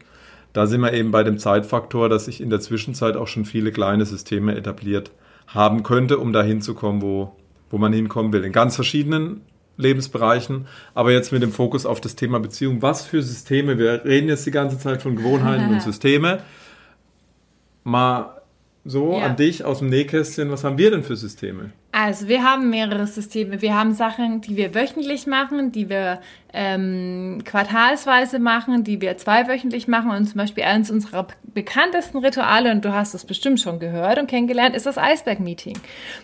da 0.58 0.66
sind 0.66 0.80
wir 0.80 0.92
eben 0.92 1.12
bei 1.12 1.22
dem 1.22 1.38
Zeitfaktor, 1.38 2.08
dass 2.08 2.24
sich 2.24 2.40
in 2.40 2.50
der 2.50 2.58
Zwischenzeit 2.58 3.16
auch 3.16 3.28
schon 3.28 3.44
viele 3.44 3.70
kleine 3.70 4.04
Systeme 4.04 4.56
etabliert 4.56 5.12
haben 5.46 5.84
könnte, 5.84 6.18
um 6.18 6.32
dahin 6.32 6.60
zu 6.62 6.74
kommen, 6.74 7.00
wo, 7.00 7.30
wo 7.70 7.78
man 7.78 7.92
hinkommen 7.92 8.32
will. 8.32 8.42
In 8.42 8.50
ganz 8.50 8.74
verschiedenen 8.74 9.42
Lebensbereichen, 9.76 10.66
aber 10.96 11.12
jetzt 11.12 11.30
mit 11.30 11.42
dem 11.42 11.52
Fokus 11.52 11.86
auf 11.86 12.00
das 12.00 12.16
Thema 12.16 12.40
Beziehung. 12.40 12.82
Was 12.82 13.06
für 13.06 13.22
Systeme? 13.22 13.78
Wir 13.78 14.04
reden 14.04 14.26
jetzt 14.26 14.46
die 14.46 14.50
ganze 14.50 14.80
Zeit 14.80 15.00
von 15.00 15.14
Gewohnheiten 15.14 15.70
und 15.70 15.80
Systeme. 15.84 16.42
Mal 17.84 18.42
so 18.84 19.12
ja. 19.12 19.26
an 19.26 19.36
dich 19.36 19.64
aus 19.64 19.78
dem 19.78 19.90
Nähkästchen, 19.90 20.50
was 20.50 20.64
haben 20.64 20.76
wir 20.76 20.90
denn 20.90 21.04
für 21.04 21.14
Systeme? 21.14 21.70
Also 22.00 22.28
wir 22.28 22.44
haben 22.44 22.70
mehrere 22.70 23.08
Systeme. 23.08 23.60
Wir 23.60 23.74
haben 23.74 23.92
Sachen, 23.92 24.40
die 24.40 24.54
wir 24.54 24.72
wöchentlich 24.72 25.26
machen, 25.26 25.72
die 25.72 25.88
wir 25.88 26.20
ähm, 26.52 27.42
quartalsweise 27.44 28.38
machen, 28.38 28.84
die 28.84 29.00
wir 29.00 29.16
zweiwöchentlich 29.16 29.88
machen. 29.88 30.12
Und 30.12 30.26
zum 30.26 30.36
Beispiel 30.36 30.62
eines 30.62 30.92
unserer 30.92 31.26
bekanntesten 31.42 32.18
Rituale, 32.18 32.70
und 32.70 32.84
du 32.84 32.92
hast 32.92 33.14
es 33.14 33.24
bestimmt 33.24 33.58
schon 33.58 33.80
gehört 33.80 34.20
und 34.20 34.28
kennengelernt, 34.28 34.76
ist 34.76 34.86
das 34.86 34.96
Eisberg-Meeting. 34.96 35.76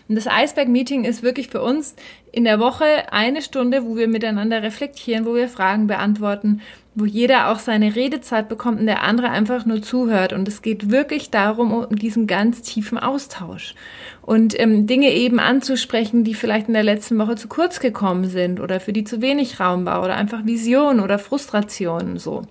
Und 0.07 0.15
das 0.15 0.27
Eisberg-Meeting 0.27 1.03
ist 1.03 1.23
wirklich 1.23 1.49
für 1.49 1.61
uns 1.61 1.93
in 2.31 2.45
der 2.45 2.61
Woche 2.61 3.11
eine 3.11 3.41
Stunde, 3.41 3.83
wo 3.83 3.97
wir 3.97 4.07
miteinander 4.07 4.63
reflektieren, 4.63 5.25
wo 5.25 5.35
wir 5.35 5.49
Fragen 5.49 5.87
beantworten, 5.87 6.61
wo 6.95 7.03
jeder 7.03 7.49
auch 7.49 7.59
seine 7.59 7.97
Redezeit 7.97 8.47
bekommt 8.47 8.79
und 8.79 8.85
der 8.85 9.03
andere 9.03 9.29
einfach 9.29 9.65
nur 9.65 9.81
zuhört. 9.81 10.31
Und 10.31 10.47
es 10.47 10.61
geht 10.61 10.89
wirklich 10.89 11.31
darum, 11.31 11.73
um 11.73 11.95
diesen 11.97 12.27
ganz 12.27 12.61
tiefen 12.61 12.97
Austausch 12.97 13.75
und 14.25 14.59
ähm, 14.59 14.87
Dinge 14.87 15.13
eben 15.13 15.39
anzusprechen, 15.39 16.23
die 16.23 16.33
vielleicht 16.33 16.67
in 16.67 16.73
der 16.73 16.83
letzten 16.83 17.17
Woche 17.19 17.35
zu 17.35 17.47
kurz 17.47 17.79
gekommen 17.79 18.25
sind 18.25 18.59
oder 18.59 18.79
für 18.79 18.91
die 18.91 19.03
zu 19.03 19.21
wenig 19.21 19.59
Raum 19.59 19.85
war 19.85 20.03
oder 20.03 20.15
einfach 20.15 20.45
Visionen 20.45 20.99
oder 20.99 21.19
Frustrationen 21.19 22.17
so. 22.17 22.41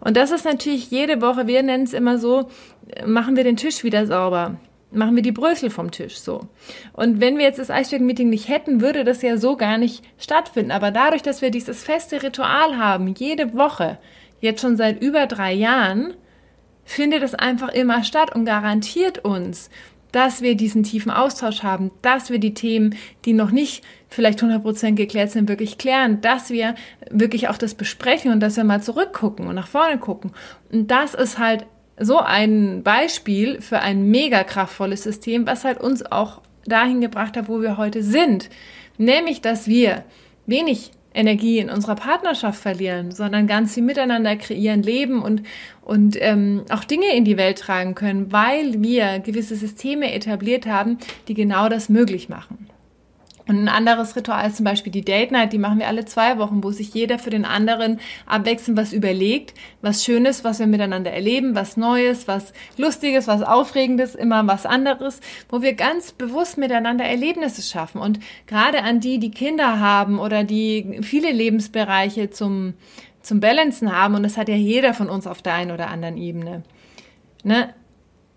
Und 0.00 0.16
das 0.16 0.30
ist 0.30 0.46
natürlich 0.46 0.90
jede 0.90 1.20
Woche, 1.20 1.46
wir 1.46 1.62
nennen 1.62 1.84
es 1.84 1.92
immer 1.92 2.18
so, 2.18 2.48
äh, 2.88 3.06
machen 3.06 3.36
wir 3.36 3.44
den 3.44 3.56
Tisch 3.56 3.84
wieder 3.84 4.06
sauber 4.06 4.56
machen 4.92 5.14
wir 5.14 5.22
die 5.22 5.30
Brösel 5.30 5.70
vom 5.70 5.92
Tisch 5.92 6.18
so. 6.18 6.48
Und 6.92 7.20
wenn 7.20 7.38
wir 7.38 7.44
jetzt 7.44 7.60
das 7.60 7.70
Eisberg-Meeting 7.70 8.28
nicht 8.28 8.48
hätten, 8.48 8.80
würde 8.80 9.04
das 9.04 9.22
ja 9.22 9.36
so 9.36 9.56
gar 9.56 9.78
nicht 9.78 10.02
stattfinden. 10.18 10.72
Aber 10.72 10.90
dadurch, 10.90 11.22
dass 11.22 11.42
wir 11.42 11.52
dieses 11.52 11.84
feste 11.84 12.24
Ritual 12.24 12.76
haben, 12.76 13.14
jede 13.16 13.54
Woche, 13.54 13.98
jetzt 14.40 14.60
schon 14.60 14.76
seit 14.76 15.00
über 15.00 15.26
drei 15.26 15.52
Jahren, 15.52 16.14
findet 16.84 17.22
es 17.22 17.34
einfach 17.34 17.68
immer 17.68 18.02
statt 18.02 18.34
und 18.34 18.44
garantiert 18.44 19.24
uns, 19.24 19.70
dass 20.12 20.42
wir 20.42 20.54
diesen 20.54 20.82
tiefen 20.82 21.10
Austausch 21.10 21.62
haben, 21.62 21.90
dass 22.02 22.30
wir 22.30 22.38
die 22.38 22.54
Themen, 22.54 22.96
die 23.24 23.32
noch 23.32 23.50
nicht 23.50 23.84
vielleicht 24.08 24.42
100% 24.42 24.94
geklärt 24.94 25.30
sind, 25.30 25.48
wirklich 25.48 25.78
klären, 25.78 26.20
dass 26.20 26.50
wir 26.50 26.74
wirklich 27.10 27.48
auch 27.48 27.58
das 27.58 27.74
besprechen 27.74 28.32
und 28.32 28.40
dass 28.40 28.56
wir 28.56 28.64
mal 28.64 28.82
zurückgucken 28.82 29.46
und 29.46 29.54
nach 29.54 29.68
vorne 29.68 29.98
gucken. 29.98 30.32
Und 30.72 30.90
das 30.90 31.14
ist 31.14 31.38
halt 31.38 31.66
so 31.98 32.18
ein 32.18 32.82
Beispiel 32.82 33.60
für 33.60 33.80
ein 33.80 34.10
mega 34.10 34.42
kraftvolles 34.42 35.02
System, 35.02 35.46
was 35.46 35.64
halt 35.64 35.80
uns 35.80 36.04
auch 36.10 36.40
dahin 36.64 37.00
gebracht 37.00 37.36
hat, 37.36 37.48
wo 37.48 37.60
wir 37.60 37.76
heute 37.76 38.02
sind. 38.02 38.48
Nämlich, 38.96 39.40
dass 39.40 39.66
wir 39.66 40.04
wenig 40.46 40.92
Energie 41.12 41.58
in 41.58 41.70
unserer 41.70 41.96
Partnerschaft 41.96 42.60
verlieren, 42.60 43.10
sondern 43.10 43.46
ganz 43.46 43.74
viel 43.74 43.82
miteinander 43.82 44.36
kreieren, 44.36 44.82
leben 44.82 45.22
und, 45.22 45.42
und 45.82 46.16
ähm, 46.20 46.62
auch 46.70 46.84
Dinge 46.84 47.14
in 47.14 47.24
die 47.24 47.36
Welt 47.36 47.58
tragen 47.58 47.94
können, 47.94 48.32
weil 48.32 48.82
wir 48.82 49.18
gewisse 49.18 49.56
Systeme 49.56 50.12
etabliert 50.12 50.66
haben, 50.66 50.98
die 51.28 51.34
genau 51.34 51.68
das 51.68 51.88
möglich 51.88 52.28
machen. 52.28 52.69
Und 53.50 53.64
ein 53.64 53.68
anderes 53.68 54.14
Ritual 54.14 54.46
ist 54.46 54.58
zum 54.58 54.64
Beispiel 54.64 54.92
die 54.92 55.04
Date 55.04 55.32
Night, 55.32 55.52
die 55.52 55.58
machen 55.58 55.80
wir 55.80 55.88
alle 55.88 56.04
zwei 56.04 56.38
Wochen, 56.38 56.62
wo 56.62 56.70
sich 56.70 56.94
jeder 56.94 57.18
für 57.18 57.30
den 57.30 57.44
anderen 57.44 57.98
abwechselnd 58.24 58.78
was 58.78 58.92
überlegt, 58.92 59.54
was 59.82 60.04
Schönes, 60.04 60.44
was 60.44 60.60
wir 60.60 60.68
miteinander 60.68 61.10
erleben, 61.10 61.56
was 61.56 61.76
Neues, 61.76 62.28
was 62.28 62.52
Lustiges, 62.76 63.26
was 63.26 63.42
Aufregendes, 63.42 64.14
immer 64.14 64.46
was 64.46 64.66
anderes, 64.66 65.18
wo 65.48 65.62
wir 65.62 65.72
ganz 65.72 66.12
bewusst 66.12 66.58
miteinander 66.58 67.04
Erlebnisse 67.04 67.62
schaffen. 67.62 68.00
Und 68.00 68.20
gerade 68.46 68.84
an 68.84 69.00
die, 69.00 69.18
die 69.18 69.32
Kinder 69.32 69.80
haben 69.80 70.20
oder 70.20 70.44
die 70.44 71.00
viele 71.02 71.32
Lebensbereiche 71.32 72.30
zum, 72.30 72.74
zum 73.20 73.40
Balancen 73.40 73.90
haben, 73.90 74.14
und 74.14 74.22
das 74.22 74.36
hat 74.36 74.48
ja 74.48 74.54
jeder 74.54 74.94
von 74.94 75.10
uns 75.10 75.26
auf 75.26 75.42
der 75.42 75.54
einen 75.54 75.72
oder 75.72 75.88
anderen 75.88 76.18
Ebene. 76.18 76.62
Ne? 77.42 77.74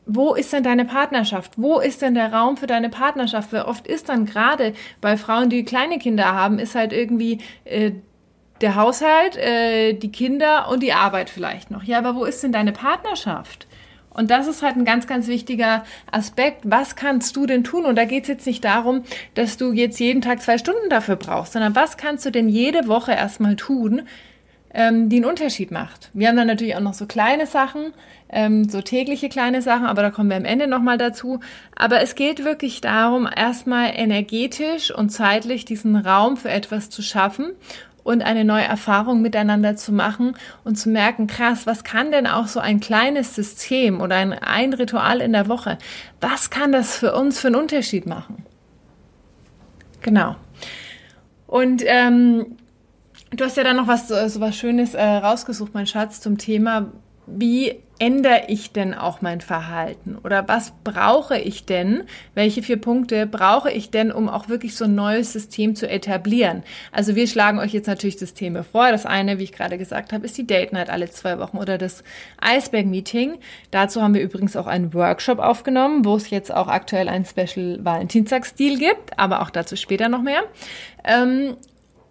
Wo 0.06 0.34
ist 0.34 0.52
denn 0.54 0.64
deine 0.64 0.86
Partnerschaft? 0.86 1.54
Wo 1.58 1.80
ist 1.80 2.02
denn 2.02 2.16
der 2.16 2.34
Raum 2.34 2.58
für 2.58 2.68
deine 2.68 2.90
Partnerschaft? 2.90 3.54
Weil 3.54 3.64
oft 3.64 3.88
ist 3.88 4.10
dann 4.10 4.26
gerade 4.26 4.74
bei 5.02 5.18
Frauen, 5.18 5.50
die 5.50 5.64
kleine 5.64 6.00
Kinder 6.00 6.34
haben, 6.34 6.60
ist 6.60 6.76
halt 6.76 6.94
irgendwie 6.94 7.40
äh, 7.66 7.92
der 8.62 8.76
Haushalt, 8.76 9.38
äh, 9.38 9.94
die 9.94 10.12
Kinder 10.12 10.70
und 10.70 10.84
die 10.84 10.94
Arbeit 10.94 11.30
vielleicht 11.30 11.72
noch. 11.72 11.84
Ja, 11.84 11.98
aber 11.98 12.16
wo 12.16 12.26
ist 12.26 12.44
denn 12.44 12.52
deine 12.52 12.72
Partnerschaft? 12.72 13.68
Und 14.10 14.30
das 14.30 14.48
ist 14.48 14.62
halt 14.62 14.76
ein 14.76 14.86
ganz, 14.86 15.08
ganz 15.08 15.28
wichtiger 15.28 15.84
Aspekt. 16.12 16.62
Was 16.64 16.96
kannst 16.96 17.36
du 17.36 17.46
denn 17.46 17.64
tun? 17.64 17.86
Und 17.86 17.96
da 17.96 18.06
geht 18.06 18.24
es 18.24 18.30
jetzt 18.30 18.46
nicht 18.46 18.64
darum, 18.64 19.04
dass 19.34 19.58
du 19.58 19.72
jetzt 19.72 20.00
jeden 20.00 20.22
Tag 20.22 20.42
zwei 20.42 20.58
Stunden 20.58 20.90
dafür 20.90 21.16
brauchst, 21.16 21.54
sondern 21.54 21.76
was 21.76 21.98
kannst 21.98 22.26
du 22.26 22.30
denn 22.30 22.48
jede 22.48 22.88
Woche 22.88 23.14
erstmal 23.14 23.56
tun, 23.56 24.04
ähm, 24.74 25.10
die 25.10 25.18
einen 25.18 25.26
Unterschied 25.26 25.72
macht. 25.72 26.10
Wir 26.14 26.28
haben 26.28 26.38
dann 26.38 26.48
natürlich 26.48 26.76
auch 26.76 26.82
noch 26.82 26.94
so 26.94 27.06
kleine 27.06 27.46
Sachen, 27.46 27.94
ähm, 28.30 28.68
so 28.68 28.82
tägliche 28.82 29.30
kleine 29.30 29.62
Sachen, 29.62 29.86
aber 29.86 30.02
da 30.02 30.10
kommen 30.10 30.30
wir 30.30 30.38
am 30.38 30.46
Ende 30.46 30.68
nochmal 30.68 30.98
dazu. 30.98 31.40
Aber 31.76 32.02
es 32.02 32.16
geht 32.16 32.44
wirklich 32.44 32.82
darum, 32.82 33.28
erstmal 33.34 33.92
energetisch 33.94 34.94
und 34.94 35.10
zeitlich 35.10 35.66
diesen 35.66 35.96
Raum 35.96 36.38
für 36.38 36.50
etwas 36.50 36.90
zu 36.90 37.02
schaffen 37.02 37.52
und 38.04 38.22
eine 38.22 38.44
neue 38.44 38.64
Erfahrung 38.64 39.22
miteinander 39.22 39.76
zu 39.76 39.94
machen 39.94 40.36
und 40.64 40.76
zu 40.76 40.90
merken, 40.90 41.28
krass, 41.28 41.66
was 41.66 41.84
kann 41.84 42.12
denn 42.12 42.28
auch 42.28 42.48
so 42.48 42.60
ein 42.60 42.80
kleines 42.80 43.36
System 43.36 44.02
oder 44.02 44.16
ein, 44.16 44.34
ein 44.34 44.74
Ritual 44.74 45.22
in 45.22 45.34
der 45.34 45.48
Woche, 45.48 45.78
was 46.20 46.50
kann 46.50 46.72
das 46.72 46.98
für 46.98 47.14
uns 47.14 47.40
für 47.40 47.48
einen 47.48 47.56
Unterschied 47.56 48.06
machen? 48.06 48.44
Genau. 50.02 50.36
Und 51.48 51.84
ähm, 51.86 52.58
Du 53.36 53.44
hast 53.44 53.58
ja 53.58 53.64
dann 53.64 53.78
noch 53.78 53.88
was 53.88 54.08
so, 54.08 54.28
so 54.28 54.40
was 54.42 54.56
Schönes 54.56 54.94
äh, 54.94 55.04
rausgesucht, 55.04 55.74
mein 55.74 55.88
Schatz, 55.88 56.22
zum 56.22 56.38
Thema, 56.38 56.92
wie 57.26 57.80
ändere 57.98 58.44
ich 58.48 58.74
denn 58.74 58.94
auch 58.94 59.22
mein 59.22 59.42
Verhalten? 59.42 60.18
Oder 60.24 60.48
was 60.48 60.74
brauche 60.84 61.38
ich 61.40 61.66
denn? 61.66 62.04
Welche 62.36 62.62
vier 62.62 62.78
Punkte 62.78 63.26
brauche 63.26 63.72
ich 63.72 63.90
denn, 63.90 64.12
um 64.12 64.30
auch 64.30 64.50
wirklich 64.50 64.76
so 64.76 64.86
ein 64.86 64.94
neues 64.94 65.34
System 65.34 65.76
zu 65.76 65.90
etablieren? 65.90 66.64
Also 66.92 67.16
wir 67.16 67.28
schlagen 67.28 67.60
euch 67.60 67.72
jetzt 67.72 67.88
natürlich 67.88 68.20
Systeme 68.20 68.64
vor. 68.64 68.92
Das 68.92 69.06
eine, 69.06 69.40
wie 69.40 69.44
ich 69.44 69.54
gerade 69.54 69.78
gesagt 69.78 70.14
habe, 70.14 70.26
ist 70.26 70.38
die 70.38 70.46
Date 70.46 70.74
Night 70.74 70.90
alle 70.90 71.10
zwei 71.10 71.40
Wochen 71.40 71.58
oder 71.58 71.78
das 71.78 72.04
Eisberg 72.40 72.86
Meeting. 72.86 73.40
Dazu 73.72 74.02
haben 74.02 74.14
wir 74.14 74.22
übrigens 74.22 74.56
auch 74.56 74.68
einen 74.68 74.94
Workshop 74.94 75.40
aufgenommen, 75.40 76.06
wo 76.06 76.18
es 76.18 76.30
jetzt 76.30 76.54
auch 76.54 76.68
aktuell 76.68 77.08
einen 77.08 77.26
Special 77.26 77.80
Valentinstagsstil 77.84 78.78
gibt, 78.78 79.18
aber 79.18 79.42
auch 79.42 79.50
dazu 79.50 79.76
später 79.76 80.10
noch 80.10 80.22
mehr. 80.22 80.44
Ähm, 81.04 81.56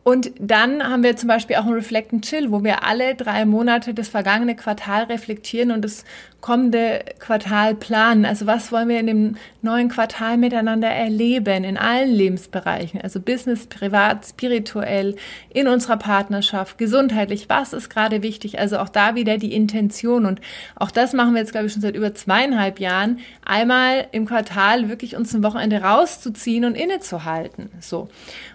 und 0.04 0.32
dann 0.40 0.82
haben 0.82 1.04
wir 1.04 1.16
zum 1.16 1.28
Beispiel 1.28 1.56
auch 1.56 1.66
ein 1.66 1.72
Reflect 1.72 2.12
and 2.12 2.24
Chill, 2.24 2.50
wo 2.50 2.64
wir 2.64 2.84
alle 2.84 3.14
drei 3.14 3.44
Monate 3.44 3.94
das 3.94 4.08
vergangene 4.08 4.56
Quartal 4.56 5.04
reflektieren 5.04 5.70
und 5.70 5.84
das 5.84 6.04
kommende 6.42 7.04
Quartal 7.20 7.76
planen. 7.76 8.26
Also 8.26 8.46
was 8.46 8.72
wollen 8.72 8.88
wir 8.88 8.98
in 8.98 9.06
dem 9.06 9.36
neuen 9.62 9.88
Quartal 9.88 10.36
miteinander 10.36 10.88
erleben 10.88 11.62
in 11.62 11.78
allen 11.78 12.10
Lebensbereichen, 12.10 13.00
also 13.00 13.20
Business, 13.20 13.68
privat, 13.68 14.26
spirituell, 14.26 15.14
in 15.50 15.68
unserer 15.68 15.96
Partnerschaft, 15.96 16.78
gesundheitlich, 16.78 17.48
was 17.48 17.72
ist 17.72 17.88
gerade 17.88 18.24
wichtig? 18.24 18.58
Also 18.58 18.78
auch 18.78 18.88
da 18.88 19.14
wieder 19.14 19.38
die 19.38 19.54
Intention 19.54 20.26
und 20.26 20.40
auch 20.74 20.90
das 20.90 21.12
machen 21.12 21.34
wir 21.34 21.40
jetzt 21.40 21.52
glaube 21.52 21.68
ich 21.68 21.72
schon 21.72 21.82
seit 21.82 21.94
über 21.94 22.12
zweieinhalb 22.12 22.80
Jahren, 22.80 23.20
einmal 23.44 24.08
im 24.10 24.26
Quartal 24.26 24.88
wirklich 24.88 25.14
uns 25.14 25.32
ein 25.32 25.44
Wochenende 25.44 25.80
rauszuziehen 25.80 26.64
und 26.64 26.74
innezuhalten. 26.74 27.70
So. 27.78 28.08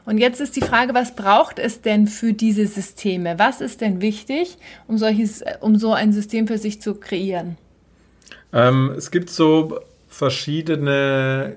Und 0.05 0.17
jetzt 0.17 0.41
ist 0.41 0.57
die 0.57 0.61
Frage, 0.61 0.93
was 0.93 1.15
braucht 1.15 1.36
es 1.57 1.81
denn 1.81 2.07
für 2.07 2.33
diese 2.33 2.65
Systeme? 2.67 3.37
Was 3.37 3.61
ist 3.61 3.81
denn 3.81 4.01
wichtig, 4.01 4.57
um 4.87 4.97
solches, 4.97 5.43
um 5.61 5.77
so 5.77 5.93
ein 5.93 6.11
System 6.11 6.47
für 6.47 6.57
sich 6.57 6.81
zu 6.81 6.95
kreieren? 6.95 7.57
Ähm, 8.53 8.93
es 8.97 9.11
gibt 9.11 9.29
so 9.29 9.79
verschiedene, 10.07 11.55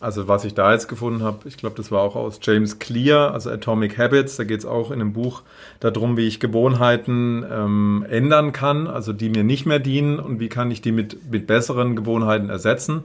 also 0.00 0.28
was 0.28 0.44
ich 0.44 0.54
da 0.54 0.72
jetzt 0.72 0.88
gefunden 0.88 1.22
habe, 1.22 1.46
ich 1.48 1.56
glaube, 1.56 1.76
das 1.76 1.90
war 1.90 2.00
auch 2.02 2.16
aus 2.16 2.40
James 2.42 2.78
Clear, 2.78 3.32
also 3.32 3.50
Atomic 3.50 3.98
Habits, 3.98 4.36
da 4.36 4.44
geht 4.44 4.60
es 4.60 4.66
auch 4.66 4.90
in 4.90 5.00
einem 5.00 5.12
Buch 5.12 5.42
darum, 5.80 6.16
wie 6.16 6.26
ich 6.26 6.40
Gewohnheiten 6.40 7.44
ähm, 7.50 8.06
ändern 8.08 8.52
kann, 8.52 8.86
also 8.86 9.12
die 9.12 9.28
mir 9.28 9.44
nicht 9.44 9.66
mehr 9.66 9.78
dienen 9.78 10.18
und 10.18 10.40
wie 10.40 10.48
kann 10.48 10.70
ich 10.70 10.80
die 10.80 10.92
mit, 10.92 11.30
mit 11.30 11.46
besseren 11.46 11.96
Gewohnheiten 11.96 12.50
ersetzen. 12.50 13.04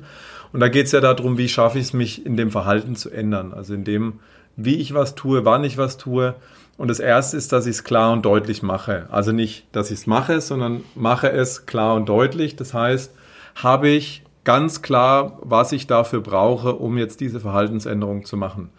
Und 0.54 0.60
da 0.60 0.68
geht 0.68 0.88
es 0.88 0.92
ja 0.92 1.00
darum, 1.00 1.38
wie 1.38 1.48
schaffe 1.48 1.80
ich 1.80 1.86
es, 1.86 1.94
mich 1.94 2.26
in 2.26 2.36
dem 2.36 2.52
Verhalten 2.52 2.96
zu 2.96 3.10
ändern, 3.10 3.54
also 3.54 3.74
in 3.74 3.84
dem, 3.84 4.20
wie 4.56 4.76
ich 4.76 4.94
was 4.94 5.16
tue, 5.16 5.46
wann 5.46 5.64
ich 5.64 5.78
was 5.78 5.98
tue. 5.98 6.36
Und 6.78 6.88
das 6.88 7.00
erste 7.00 7.38
ist, 7.38 7.52
dass 7.52 7.66
ich 7.66 7.76
es 7.78 7.84
klar 7.84 8.12
und 8.12 8.26
deutlich 8.26 8.64
mache. 8.64 9.08
Also 9.12 9.32
nicht, 9.32 9.66
dass 9.72 9.92
ich 9.92 10.00
es 10.00 10.08
mache, 10.08 10.42
sondern 10.42 10.84
mache 10.96 11.32
es 11.32 11.66
klar 11.66 11.96
und 11.96 12.10
deutlich. 12.10 12.56
Das 12.56 12.74
heißt, 12.74 13.14
habe 13.56 13.90
ich 13.90 14.24
ganz 14.44 14.82
klar, 14.82 15.38
was 15.42 15.72
ich 15.72 15.88
dafür 15.88 16.22
brauche, 16.22 16.74
um 16.74 16.98
jetzt 16.98 17.20
diese 17.20 17.40
Verhaltensänderung 17.40 18.26
zu 18.26 18.38
machen, 18.38 18.70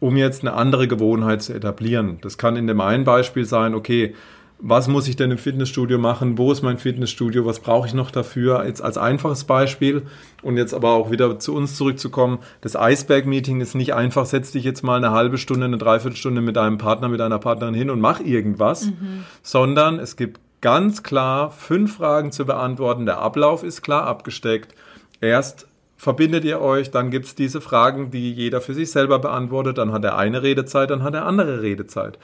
um 0.00 0.16
jetzt 0.16 0.42
eine 0.42 0.54
andere 0.54 0.86
Gewohnheit 0.86 1.42
zu 1.42 1.52
etablieren. 1.52 2.18
Das 2.20 2.38
kann 2.38 2.56
in 2.56 2.66
dem 2.66 2.80
einen 2.80 3.04
Beispiel 3.04 3.44
sein, 3.44 3.74
okay, 3.74 4.14
was 4.60 4.88
muss 4.88 5.06
ich 5.06 5.14
denn 5.14 5.30
im 5.30 5.38
Fitnessstudio 5.38 5.98
machen? 5.98 6.36
Wo 6.36 6.50
ist 6.50 6.62
mein 6.62 6.78
Fitnessstudio? 6.78 7.46
Was 7.46 7.60
brauche 7.60 7.86
ich 7.86 7.94
noch 7.94 8.10
dafür? 8.10 8.64
Jetzt 8.66 8.82
als 8.82 8.98
einfaches 8.98 9.44
Beispiel 9.44 10.02
und 10.42 10.56
jetzt 10.56 10.74
aber 10.74 10.90
auch 10.92 11.10
wieder 11.12 11.38
zu 11.38 11.54
uns 11.54 11.76
zurückzukommen. 11.76 12.38
Das 12.60 12.74
Eisberg-Meeting 12.74 13.60
ist 13.60 13.74
nicht 13.74 13.94
einfach, 13.94 14.26
setz 14.26 14.50
dich 14.50 14.64
jetzt 14.64 14.82
mal 14.82 14.96
eine 14.96 15.12
halbe 15.12 15.38
Stunde, 15.38 15.66
eine 15.66 15.78
Dreiviertelstunde 15.78 16.40
mit 16.40 16.56
deinem 16.56 16.78
Partner, 16.78 17.08
mit 17.08 17.20
deiner 17.20 17.38
Partnerin 17.38 17.74
hin 17.74 17.88
und 17.88 18.00
mach 18.00 18.20
irgendwas, 18.20 18.86
mhm. 18.86 19.24
sondern 19.42 20.00
es 20.00 20.16
gibt 20.16 20.40
ganz 20.60 21.04
klar 21.04 21.52
fünf 21.52 21.96
Fragen 21.96 22.32
zu 22.32 22.44
beantworten. 22.44 23.06
Der 23.06 23.18
Ablauf 23.18 23.62
ist 23.62 23.82
klar 23.82 24.08
abgesteckt. 24.08 24.74
Erst 25.20 25.68
verbindet 25.98 26.44
ihr 26.44 26.60
euch, 26.60 26.90
dann 26.90 27.10
gibt 27.10 27.26
es 27.26 27.34
diese 27.34 27.60
Fragen, 27.60 28.10
die 28.10 28.32
jeder 28.32 28.60
für 28.60 28.72
sich 28.72 28.90
selber 28.90 29.18
beantwortet, 29.18 29.78
dann 29.78 29.92
hat 29.92 30.04
er 30.04 30.16
eine 30.16 30.42
Redezeit, 30.42 30.90
dann 30.90 31.02
hat 31.02 31.12
er 31.12 31.26
andere 31.26 31.60
Redezeit. 31.60 32.18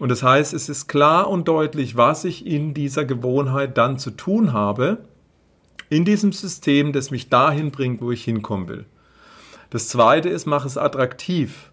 Und 0.00 0.10
das 0.10 0.22
heißt, 0.22 0.52
es 0.52 0.68
ist 0.68 0.88
klar 0.88 1.30
und 1.30 1.46
deutlich, 1.46 1.96
was 1.96 2.24
ich 2.24 2.44
in 2.44 2.74
dieser 2.74 3.04
Gewohnheit 3.04 3.78
dann 3.78 3.98
zu 3.98 4.10
tun 4.10 4.52
habe, 4.52 4.98
in 5.88 6.04
diesem 6.04 6.32
System, 6.32 6.92
das 6.92 7.10
mich 7.12 7.28
dahin 7.28 7.70
bringt, 7.70 8.02
wo 8.02 8.10
ich 8.10 8.24
hinkommen 8.24 8.68
will. 8.68 8.84
Das 9.70 9.88
zweite 9.88 10.28
ist, 10.28 10.46
mach 10.46 10.66
es 10.66 10.76
attraktiv. 10.76 11.70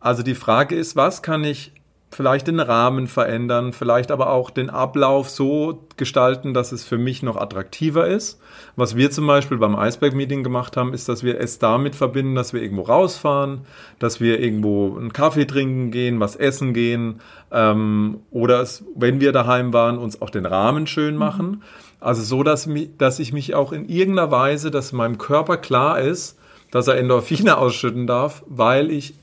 Also 0.00 0.24
die 0.24 0.34
Frage 0.34 0.74
ist, 0.74 0.96
was 0.96 1.22
kann 1.22 1.44
ich 1.44 1.72
vielleicht 2.10 2.46
den 2.46 2.60
Rahmen 2.60 3.08
verändern, 3.08 3.72
vielleicht 3.72 4.10
aber 4.10 4.30
auch 4.30 4.50
den 4.50 4.70
Ablauf 4.70 5.28
so 5.28 5.86
gestalten, 5.96 6.54
dass 6.54 6.72
es 6.72 6.84
für 6.84 6.98
mich 6.98 7.22
noch 7.22 7.36
attraktiver 7.36 8.06
ist. 8.06 8.40
Was 8.76 8.96
wir 8.96 9.10
zum 9.10 9.26
Beispiel 9.26 9.58
beim 9.58 9.74
Iceberg-Meeting 9.74 10.42
gemacht 10.42 10.76
haben, 10.76 10.94
ist, 10.94 11.08
dass 11.08 11.24
wir 11.24 11.40
es 11.40 11.58
damit 11.58 11.94
verbinden, 11.94 12.34
dass 12.34 12.52
wir 12.52 12.62
irgendwo 12.62 12.82
rausfahren, 12.82 13.62
dass 13.98 14.20
wir 14.20 14.40
irgendwo 14.40 14.96
einen 14.96 15.12
Kaffee 15.12 15.46
trinken 15.46 15.90
gehen, 15.90 16.20
was 16.20 16.36
essen 16.36 16.74
gehen 16.74 17.20
ähm, 17.50 18.20
oder 18.30 18.60
es, 18.60 18.84
wenn 18.94 19.20
wir 19.20 19.32
daheim 19.32 19.72
waren, 19.72 19.98
uns 19.98 20.22
auch 20.22 20.30
den 20.30 20.46
Rahmen 20.46 20.86
schön 20.86 21.14
mhm. 21.14 21.20
machen. 21.20 21.62
Also 22.00 22.22
so, 22.22 22.42
dass, 22.42 22.68
dass 22.98 23.18
ich 23.18 23.32
mich 23.32 23.54
auch 23.54 23.72
in 23.72 23.88
irgendeiner 23.88 24.30
Weise, 24.30 24.70
dass 24.70 24.92
meinem 24.92 25.18
Körper 25.18 25.56
klar 25.56 26.00
ist, 26.00 26.38
dass 26.70 26.88
er 26.88 26.98
Endorphine 26.98 27.58
ausschütten 27.58 28.06
darf, 28.06 28.44
weil 28.46 28.90
ich 28.90 29.14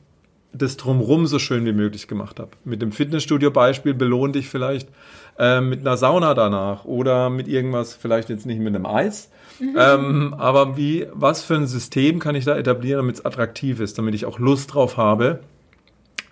das 0.54 0.78
drumherum 0.78 1.26
so 1.26 1.40
schön 1.40 1.66
wie 1.66 1.74
möglich 1.74 2.08
gemacht 2.08 2.40
habe. 2.40 2.52
Mit 2.64 2.82
dem 2.82 2.92
Fitnessstudio-Beispiel 2.92 3.94
belohnt 3.94 4.36
dich 4.36 4.50
vielleicht 4.50 4.88
äh, 5.40 5.62
mit 5.62 5.82
einer 5.82 5.98
Sauna 5.98 6.34
danach 6.34 6.86
oder 6.86 7.30
mit 7.30 7.48
irgendwas, 7.48 7.96
vielleicht 7.96 8.30
jetzt 8.30 8.46
nicht 8.46 8.60
mit 8.60 8.76
einem 8.76 8.86
Eis. 8.86 9.32
Mhm. 9.60 9.76
Ähm, 9.78 10.34
aber 10.38 10.78
wie, 10.78 11.08
was 11.12 11.44
für 11.44 11.56
ein 11.56 11.68
System 11.68 12.20
kann 12.20 12.36
ich 12.36 12.46
da 12.46 12.56
etablieren, 12.56 13.00
damit 13.00 13.16
es 13.16 13.26
attraktiv 13.26 13.80
ist, 13.80 13.98
damit 13.98 14.14
ich 14.14 14.26
auch 14.26 14.40
Lust 14.40 14.74
drauf 14.74 14.98
habe, 14.98 15.40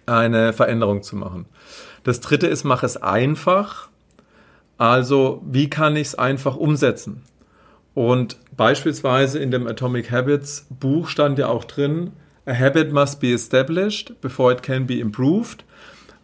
eine 0.05 0.53
Veränderung 0.53 1.01
zu 1.01 1.15
machen. 1.15 1.45
Das 2.03 2.19
dritte 2.19 2.47
ist, 2.47 2.63
mach 2.63 2.83
es 2.83 2.97
einfach. 2.97 3.89
Also, 4.77 5.41
wie 5.45 5.69
kann 5.69 5.95
ich 5.95 6.07
es 6.07 6.15
einfach 6.15 6.55
umsetzen? 6.55 7.23
Und 7.93 8.37
beispielsweise 8.55 9.39
in 9.39 9.51
dem 9.51 9.67
Atomic 9.67 10.11
Habits 10.11 10.65
Buch 10.69 11.07
stand 11.07 11.37
ja 11.37 11.47
auch 11.47 11.65
drin, 11.65 12.11
A 12.45 12.53
habit 12.53 12.91
must 12.91 13.19
be 13.19 13.33
established 13.33 14.19
before 14.21 14.51
it 14.51 14.63
can 14.63 14.88
be 14.88 15.00
improved. 15.00 15.63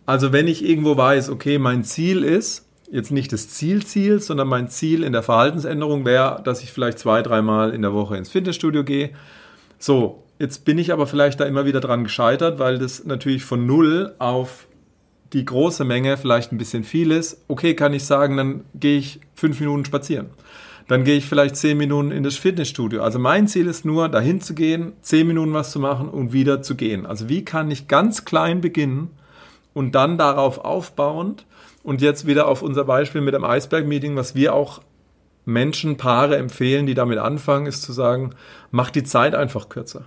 Also 0.05 0.31
wenn 0.31 0.47
ich 0.47 0.63
irgendwo 0.63 0.97
weiß, 0.97 1.29
okay, 1.29 1.59
mein 1.59 1.83
Ziel 1.83 2.23
ist, 2.23 2.65
jetzt 2.91 3.11
nicht 3.11 3.33
das 3.33 3.49
Zielziel, 3.49 4.19
sondern 4.19 4.47
mein 4.47 4.69
Ziel 4.69 5.03
in 5.03 5.13
der 5.13 5.23
Verhaltensänderung 5.23 6.05
wäre, 6.05 6.41
dass 6.43 6.63
ich 6.63 6.71
vielleicht 6.71 6.99
zwei, 6.99 7.21
dreimal 7.21 7.73
in 7.73 7.81
der 7.81 7.93
Woche 7.93 8.17
ins 8.17 8.29
Fitnessstudio 8.29 8.83
gehe. 8.83 9.11
So, 9.77 10.23
jetzt 10.39 10.65
bin 10.65 10.77
ich 10.77 10.93
aber 10.93 11.07
vielleicht 11.07 11.39
da 11.39 11.45
immer 11.45 11.65
wieder 11.65 11.81
dran 11.81 12.03
gescheitert, 12.03 12.57
weil 12.59 12.79
das 12.79 13.03
natürlich 13.03 13.43
von 13.43 13.65
null 13.65 14.15
auf 14.19 14.67
die 15.33 15.45
große 15.45 15.83
Menge 15.83 16.15
vielleicht 16.17 16.51
ein 16.51 16.57
bisschen 16.57 16.83
viel 16.83 17.11
ist. 17.11 17.43
Okay, 17.47 17.75
kann 17.75 17.93
ich 17.93 18.05
sagen, 18.05 18.37
dann 18.37 18.63
gehe 18.73 18.97
ich 18.97 19.19
fünf 19.35 19.59
Minuten 19.59 19.85
spazieren. 19.85 20.27
Dann 20.87 21.03
gehe 21.03 21.17
ich 21.17 21.25
vielleicht 21.25 21.57
zehn 21.57 21.77
Minuten 21.77 22.11
in 22.11 22.23
das 22.23 22.37
Fitnessstudio. 22.37 23.03
Also 23.03 23.19
mein 23.19 23.47
Ziel 23.47 23.67
ist 23.67 23.83
nur, 23.83 24.07
dahin 24.07 24.39
zu 24.39 24.53
gehen, 24.53 24.93
zehn 25.01 25.27
Minuten 25.27 25.53
was 25.53 25.71
zu 25.71 25.79
machen 25.79 26.07
und 26.07 26.31
wieder 26.31 26.61
zu 26.61 26.75
gehen. 26.75 27.05
Also 27.05 27.27
wie 27.27 27.43
kann 27.43 27.69
ich 27.69 27.87
ganz 27.87 28.23
klein 28.23 28.61
beginnen 28.61 29.09
und 29.73 29.95
dann 29.95 30.17
darauf 30.17 30.59
aufbauend 30.59 31.45
und 31.83 32.01
jetzt 32.01 32.25
wieder 32.25 32.47
auf 32.47 32.61
unser 32.61 32.85
Beispiel 32.85 33.21
mit 33.21 33.33
dem 33.33 33.43
Eisberg-Meeting, 33.43 34.15
was 34.15 34.33
wir 34.33 34.53
auch 34.53 34.81
Menschen, 35.45 35.97
Paare 35.97 36.37
empfehlen, 36.37 36.85
die 36.85 36.93
damit 36.93 37.19
anfangen, 37.19 37.67
ist 37.67 37.81
zu 37.81 37.93
sagen, 37.93 38.31
mach 38.71 38.89
die 38.89 39.03
Zeit 39.03 39.35
einfach 39.35 39.69
kürzer. 39.69 40.05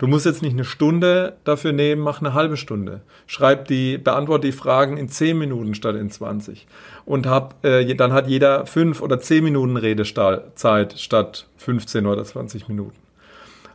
Du 0.00 0.06
musst 0.06 0.24
jetzt 0.24 0.40
nicht 0.40 0.54
eine 0.54 0.64
Stunde 0.64 1.34
dafür 1.44 1.72
nehmen, 1.72 2.00
mach 2.00 2.22
eine 2.22 2.32
halbe 2.32 2.56
Stunde. 2.56 3.02
Schreib 3.26 3.68
die, 3.68 3.98
beantworte 3.98 4.46
die 4.46 4.52
Fragen 4.52 4.96
in 4.96 5.10
10 5.10 5.38
Minuten 5.38 5.74
statt 5.74 5.94
in 5.94 6.10
20. 6.10 6.66
Und 7.04 7.26
hab, 7.26 7.62
äh, 7.66 7.84
dann 7.94 8.14
hat 8.14 8.26
jeder 8.26 8.64
5 8.64 9.02
oder 9.02 9.20
10 9.20 9.44
Minuten 9.44 9.76
Redezeit 9.76 10.98
statt 10.98 11.48
15 11.58 12.06
oder 12.06 12.24
20 12.24 12.66
Minuten. 12.68 12.96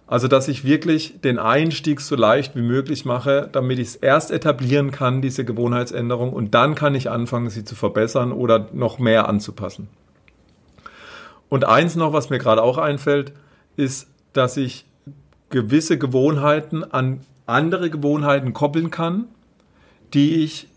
Also, 0.08 0.28
dass 0.28 0.48
ich 0.48 0.66
wirklich 0.66 1.22
den 1.22 1.38
Einstieg 1.38 2.02
so 2.02 2.16
leicht 2.16 2.56
wie 2.56 2.64
möglich 2.64 3.06
mache, 3.06 3.48
damit 3.52 3.78
ich 3.78 3.90
es 3.90 3.96
erst 3.96 4.32
etablieren 4.32 4.90
kann, 4.90 5.22
diese 5.22 5.46
Gewohnheitsänderung, 5.46 6.34
und 6.34 6.56
dann 6.56 6.74
kann 6.74 6.96
ich 6.96 7.12
anfangen, 7.12 7.52
sie 7.52 7.66
zu 7.66 7.76
verbessern 7.76 8.32
oder 8.32 8.68
noch 8.74 8.98
mehr 8.98 9.30
anzupassen. 9.30 9.90
Und 11.50 11.66
eins 11.66 11.96
noch, 11.96 12.14
was 12.14 12.32
mir 12.32 12.40
gerade 12.40 12.64
auch 12.64 12.80
einfällt, 12.80 13.34
ist, 13.78 14.08
dass 14.34 14.58
ich 14.58 14.86
gewisse 15.50 15.98
Gewohnheiten 15.98 16.84
an 16.84 17.22
andere 17.46 17.90
Gewohnheiten 17.90 18.54
koppeln 18.54 18.92
kann, 18.92 19.26
die 20.14 20.44
ich 20.44 20.68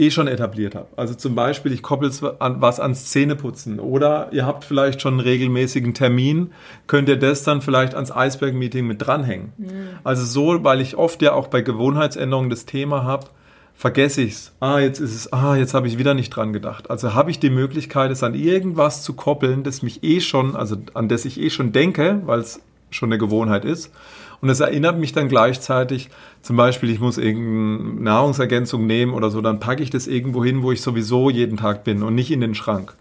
eh 0.00 0.10
schon 0.10 0.26
etabliert 0.26 0.74
habe. 0.74 0.88
Also 0.96 1.14
zum 1.14 1.34
Beispiel, 1.34 1.72
ich 1.72 1.82
koppel 1.82 2.10
was 2.10 2.80
ans 2.80 3.10
Zähneputzen 3.10 3.78
oder 3.78 4.28
ihr 4.32 4.46
habt 4.46 4.64
vielleicht 4.64 5.02
schon 5.02 5.14
einen 5.14 5.20
regelmäßigen 5.20 5.92
Termin, 5.94 6.52
könnt 6.86 7.08
ihr 7.08 7.18
das 7.18 7.42
dann 7.44 7.60
vielleicht 7.60 7.94
ans 7.94 8.10
Eisberg-Meeting 8.10 8.86
mit 8.86 9.06
dranhängen. 9.06 9.52
Mhm. 9.58 9.68
Also 10.02 10.24
so, 10.24 10.64
weil 10.64 10.80
ich 10.80 10.96
oft 10.96 11.20
ja 11.22 11.34
auch 11.34 11.48
bei 11.48 11.60
Gewohnheitsänderungen 11.60 12.50
das 12.50 12.64
Thema 12.64 13.04
habe, 13.04 13.26
vergesse 13.74 14.22
ich 14.22 14.32
es. 14.32 14.52
Ah, 14.60 14.78
jetzt 14.78 15.00
ist 15.00 15.14
es, 15.14 15.32
ah, 15.32 15.56
jetzt 15.56 15.74
habe 15.74 15.86
ich 15.86 15.98
wieder 15.98 16.14
nicht 16.14 16.30
dran 16.30 16.52
gedacht. 16.52 16.90
Also 16.90 17.14
habe 17.14 17.30
ich 17.30 17.38
die 17.38 17.50
Möglichkeit, 17.50 18.10
es 18.10 18.22
an 18.22 18.34
irgendwas 18.34 19.02
zu 19.02 19.14
koppeln, 19.14 19.62
das 19.62 19.82
mich 19.82 20.02
eh 20.02 20.20
schon, 20.20 20.56
also 20.56 20.76
an 20.94 21.08
das 21.08 21.24
ich 21.24 21.40
eh 21.40 21.50
schon 21.50 21.72
denke, 21.72 22.22
weil 22.24 22.40
es 22.40 22.60
schon 22.90 23.10
eine 23.10 23.18
Gewohnheit 23.18 23.64
ist. 23.64 23.92
Und 24.40 24.48
es 24.48 24.60
erinnert 24.60 24.98
mich 24.98 25.12
dann 25.12 25.28
gleichzeitig, 25.28 26.08
zum 26.42 26.56
Beispiel, 26.56 26.90
ich 26.90 27.00
muss 27.00 27.18
irgendeine 27.18 28.02
Nahrungsergänzung 28.02 28.86
nehmen 28.86 29.12
oder 29.12 29.30
so, 29.30 29.40
dann 29.40 29.60
packe 29.60 29.82
ich 29.82 29.90
das 29.90 30.06
irgendwo 30.06 30.44
hin, 30.44 30.62
wo 30.62 30.72
ich 30.72 30.80
sowieso 30.80 31.28
jeden 31.28 31.58
Tag 31.58 31.84
bin 31.84 32.02
und 32.02 32.14
nicht 32.14 32.30
in 32.30 32.40
den 32.40 32.54
Schrank. 32.54 32.94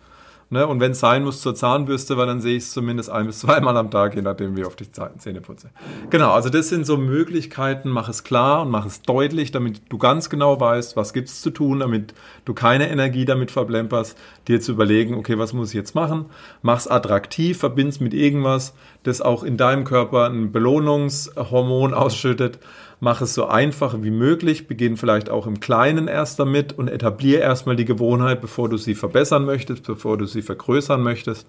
Ne? 0.52 0.66
Und 0.66 0.80
wenn 0.80 0.94
es 0.94 1.00
sein 1.00 1.24
muss 1.24 1.42
zur 1.42 1.54
Zahnbürste, 1.54 2.18
weil 2.18 2.26
dann 2.26 2.42
sehe 2.42 2.58
ich 2.58 2.64
es 2.64 2.72
zumindest 2.72 3.12
ein 3.12 3.28
bis 3.28 3.40
zweimal 3.40 3.78
am 3.78 3.92
Tag, 3.92 4.16
je 4.16 4.24
nachdem, 4.24 4.58
wie 4.58 4.66
oft 4.66 4.82
ich 4.82 4.90
Zähne 4.92 5.42
putze. 5.42 5.70
Genau, 6.10 6.32
also 6.32 6.50
das 6.50 6.70
sind 6.70 6.88
so 6.88 6.98
Möglichkeiten, 6.98 7.90
mach 7.90 8.10
es 8.10 8.24
klar 8.24 8.64
und 8.64 8.72
mach 8.72 8.86
es 8.88 9.04
deutlich, 9.04 9.52
damit 9.52 9.82
du 9.90 10.00
ganz 10.00 10.30
genau 10.30 10.60
weißt, 10.60 10.96
was 10.96 11.14
gibt 11.14 11.28
es 11.28 11.42
zu 11.42 11.52
tun, 11.52 11.80
damit 11.80 12.16
du 12.46 12.56
keine 12.56 12.90
Energie 12.90 13.26
damit 13.26 13.52
verblemperst, 13.52 14.18
dir 14.48 14.60
zu 14.60 14.72
überlegen, 14.72 15.14
okay, 15.14 15.38
was 15.38 15.54
muss 15.54 15.70
ich 15.70 15.76
jetzt 15.76 15.94
machen? 15.94 16.26
Mach 16.64 16.78
es 16.78 16.88
attraktiv, 16.88 17.60
verbind's 17.60 18.00
mit 18.00 18.16
irgendwas, 18.16 18.74
das 19.04 19.22
auch 19.22 19.44
in 19.44 19.56
deinem 19.56 19.84
Körper 19.84 20.30
ein 20.30 20.52
Belohnungshormon 20.52 21.94
ausschüttet 21.94 22.60
mach 23.00 23.22
es 23.22 23.34
so 23.34 23.46
einfach 23.46 23.96
wie 24.02 24.12
möglich, 24.12 24.68
beginn 24.68 24.98
vielleicht 24.98 25.30
auch 25.30 25.48
im 25.48 25.60
Kleinen 25.60 26.08
erst 26.08 26.40
damit 26.40 26.74
und 26.78 26.88
etabliere 26.88 27.42
erstmal 27.42 27.76
die 27.76 27.86
Gewohnheit, 27.86 28.42
bevor 28.42 28.70
du 28.70 28.78
sie 28.78 28.96
verbessern 28.96 29.46
möchtest, 29.46 29.84
bevor 29.84 30.18
du 30.18 30.26
sie 30.26 30.42
vergrößern 30.42 31.02
möchtest. 31.02 31.48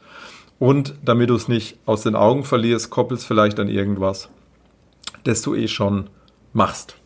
Und 0.59 0.95
damit 1.05 1.31
du 1.31 1.35
es 1.35 1.49
nicht 1.49 1.79
aus 1.87 2.03
den 2.03 2.15
Augen 2.15 2.45
verlierst, 2.45 2.91
koppelst 2.91 3.27
vielleicht 3.27 3.59
an 3.59 3.69
irgendwas, 3.69 4.29
das 5.25 5.43
du 5.43 5.55
eh 5.55 5.69
schon 5.69 6.11
machst. 6.53 6.97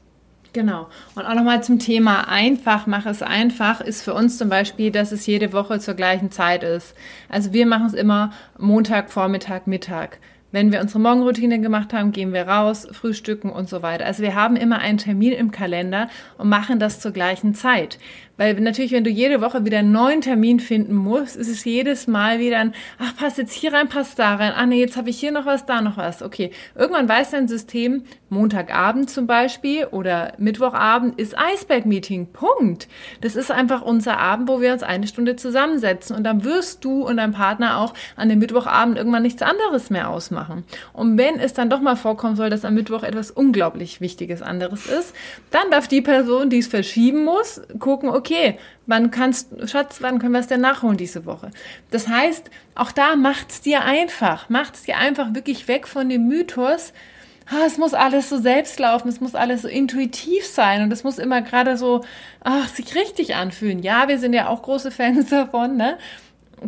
Genau. 0.52 0.88
Und 1.16 1.24
auch 1.24 1.34
nochmal 1.34 1.64
zum 1.64 1.80
Thema 1.80 2.28
einfach, 2.28 2.86
mach 2.86 3.06
es 3.06 3.22
einfach, 3.22 3.80
ist 3.80 4.02
für 4.02 4.14
uns 4.14 4.38
zum 4.38 4.48
Beispiel, 4.48 4.92
dass 4.92 5.10
es 5.10 5.26
jede 5.26 5.52
Woche 5.52 5.80
zur 5.80 5.94
gleichen 5.94 6.30
Zeit 6.30 6.62
ist. 6.62 6.94
Also 7.28 7.52
wir 7.52 7.66
machen 7.66 7.86
es 7.86 7.94
immer 7.94 8.30
Montag, 8.56 9.10
Vormittag, 9.10 9.66
Mittag. 9.66 10.18
Wenn 10.54 10.70
wir 10.70 10.80
unsere 10.80 11.00
Morgenroutine 11.00 11.60
gemacht 11.60 11.92
haben, 11.92 12.12
gehen 12.12 12.32
wir 12.32 12.46
raus, 12.46 12.86
frühstücken 12.92 13.50
und 13.50 13.68
so 13.68 13.82
weiter. 13.82 14.06
Also 14.06 14.22
wir 14.22 14.36
haben 14.36 14.54
immer 14.54 14.78
einen 14.78 14.98
Termin 14.98 15.32
im 15.32 15.50
Kalender 15.50 16.08
und 16.38 16.48
machen 16.48 16.78
das 16.78 17.00
zur 17.00 17.10
gleichen 17.10 17.56
Zeit. 17.56 17.98
Weil 18.36 18.54
natürlich, 18.54 18.92
wenn 18.92 19.04
du 19.04 19.10
jede 19.10 19.40
Woche 19.40 19.64
wieder 19.64 19.78
einen 19.78 19.92
neuen 19.92 20.20
Termin 20.20 20.58
finden 20.58 20.94
musst, 20.94 21.36
ist 21.36 21.48
es 21.48 21.64
jedes 21.64 22.06
Mal 22.06 22.40
wieder 22.40 22.58
ein, 22.58 22.74
ach, 22.98 23.16
passt 23.16 23.38
jetzt 23.38 23.52
hier 23.52 23.72
rein, 23.72 23.88
passt 23.88 24.18
da 24.18 24.34
rein. 24.34 24.52
Ah, 24.56 24.66
nee, 24.66 24.80
jetzt 24.80 24.96
habe 24.96 25.10
ich 25.10 25.20
hier 25.20 25.30
noch 25.30 25.46
was, 25.46 25.66
da 25.66 25.80
noch 25.80 25.96
was. 25.96 26.22
Okay. 26.22 26.50
Irgendwann 26.74 27.08
weiß 27.08 27.30
dein 27.30 27.46
System, 27.46 28.02
Montagabend 28.30 29.08
zum 29.08 29.28
Beispiel 29.28 29.86
oder 29.86 30.32
Mittwochabend 30.38 31.18
ist 31.20 31.38
Eisberg-Meeting. 31.38 32.32
Punkt. 32.32 32.88
Das 33.20 33.36
ist 33.36 33.52
einfach 33.52 33.82
unser 33.82 34.18
Abend, 34.18 34.48
wo 34.48 34.60
wir 34.60 34.72
uns 34.72 34.82
eine 34.82 35.06
Stunde 35.06 35.36
zusammensetzen. 35.36 36.16
Und 36.16 36.24
dann 36.24 36.42
wirst 36.42 36.84
du 36.84 37.06
und 37.06 37.18
dein 37.18 37.32
Partner 37.32 37.78
auch 37.78 37.94
an 38.16 38.28
dem 38.28 38.40
Mittwochabend 38.40 38.98
irgendwann 38.98 39.22
nichts 39.22 39.42
anderes 39.42 39.90
mehr 39.90 40.10
ausmachen. 40.10 40.64
Und 40.92 41.16
wenn 41.16 41.38
es 41.38 41.52
dann 41.52 41.70
doch 41.70 41.80
mal 41.80 41.96
vorkommen 41.96 42.34
soll, 42.34 42.50
dass 42.50 42.64
am 42.64 42.74
Mittwoch 42.74 43.04
etwas 43.04 43.30
unglaublich 43.30 44.00
Wichtiges 44.00 44.42
anderes 44.42 44.86
ist, 44.86 45.14
dann 45.52 45.70
darf 45.70 45.86
die 45.86 46.02
Person, 46.02 46.50
die 46.50 46.58
es 46.58 46.66
verschieben 46.66 47.24
muss, 47.24 47.62
gucken, 47.78 48.08
okay, 48.08 48.23
okay, 48.24 48.58
wann 48.86 49.10
kannst, 49.10 49.68
Schatz, 49.68 49.98
wann 50.00 50.18
können 50.18 50.32
wir 50.32 50.40
es 50.40 50.46
denn 50.46 50.62
nachholen 50.62 50.96
diese 50.96 51.26
Woche? 51.26 51.50
Das 51.90 52.08
heißt, 52.08 52.50
auch 52.74 52.90
da 52.90 53.16
macht's 53.16 53.60
dir 53.60 53.84
einfach, 53.84 54.48
macht's 54.48 54.84
dir 54.84 54.96
einfach 54.96 55.34
wirklich 55.34 55.68
weg 55.68 55.86
von 55.86 56.08
dem 56.08 56.26
Mythos, 56.26 56.94
ah, 57.46 57.66
es 57.66 57.76
muss 57.76 57.92
alles 57.92 58.30
so 58.30 58.38
selbst 58.38 58.80
laufen, 58.80 59.08
es 59.08 59.20
muss 59.20 59.34
alles 59.34 59.62
so 59.62 59.68
intuitiv 59.68 60.46
sein 60.46 60.82
und 60.82 60.92
es 60.92 61.04
muss 61.04 61.18
immer 61.18 61.42
gerade 61.42 61.76
so, 61.76 62.02
ach, 62.40 62.68
sich 62.68 62.94
richtig 62.94 63.34
anfühlen. 63.34 63.82
Ja, 63.82 64.08
wir 64.08 64.18
sind 64.18 64.32
ja 64.32 64.48
auch 64.48 64.62
große 64.62 64.90
Fans 64.90 65.28
davon, 65.30 65.76
ne? 65.76 65.98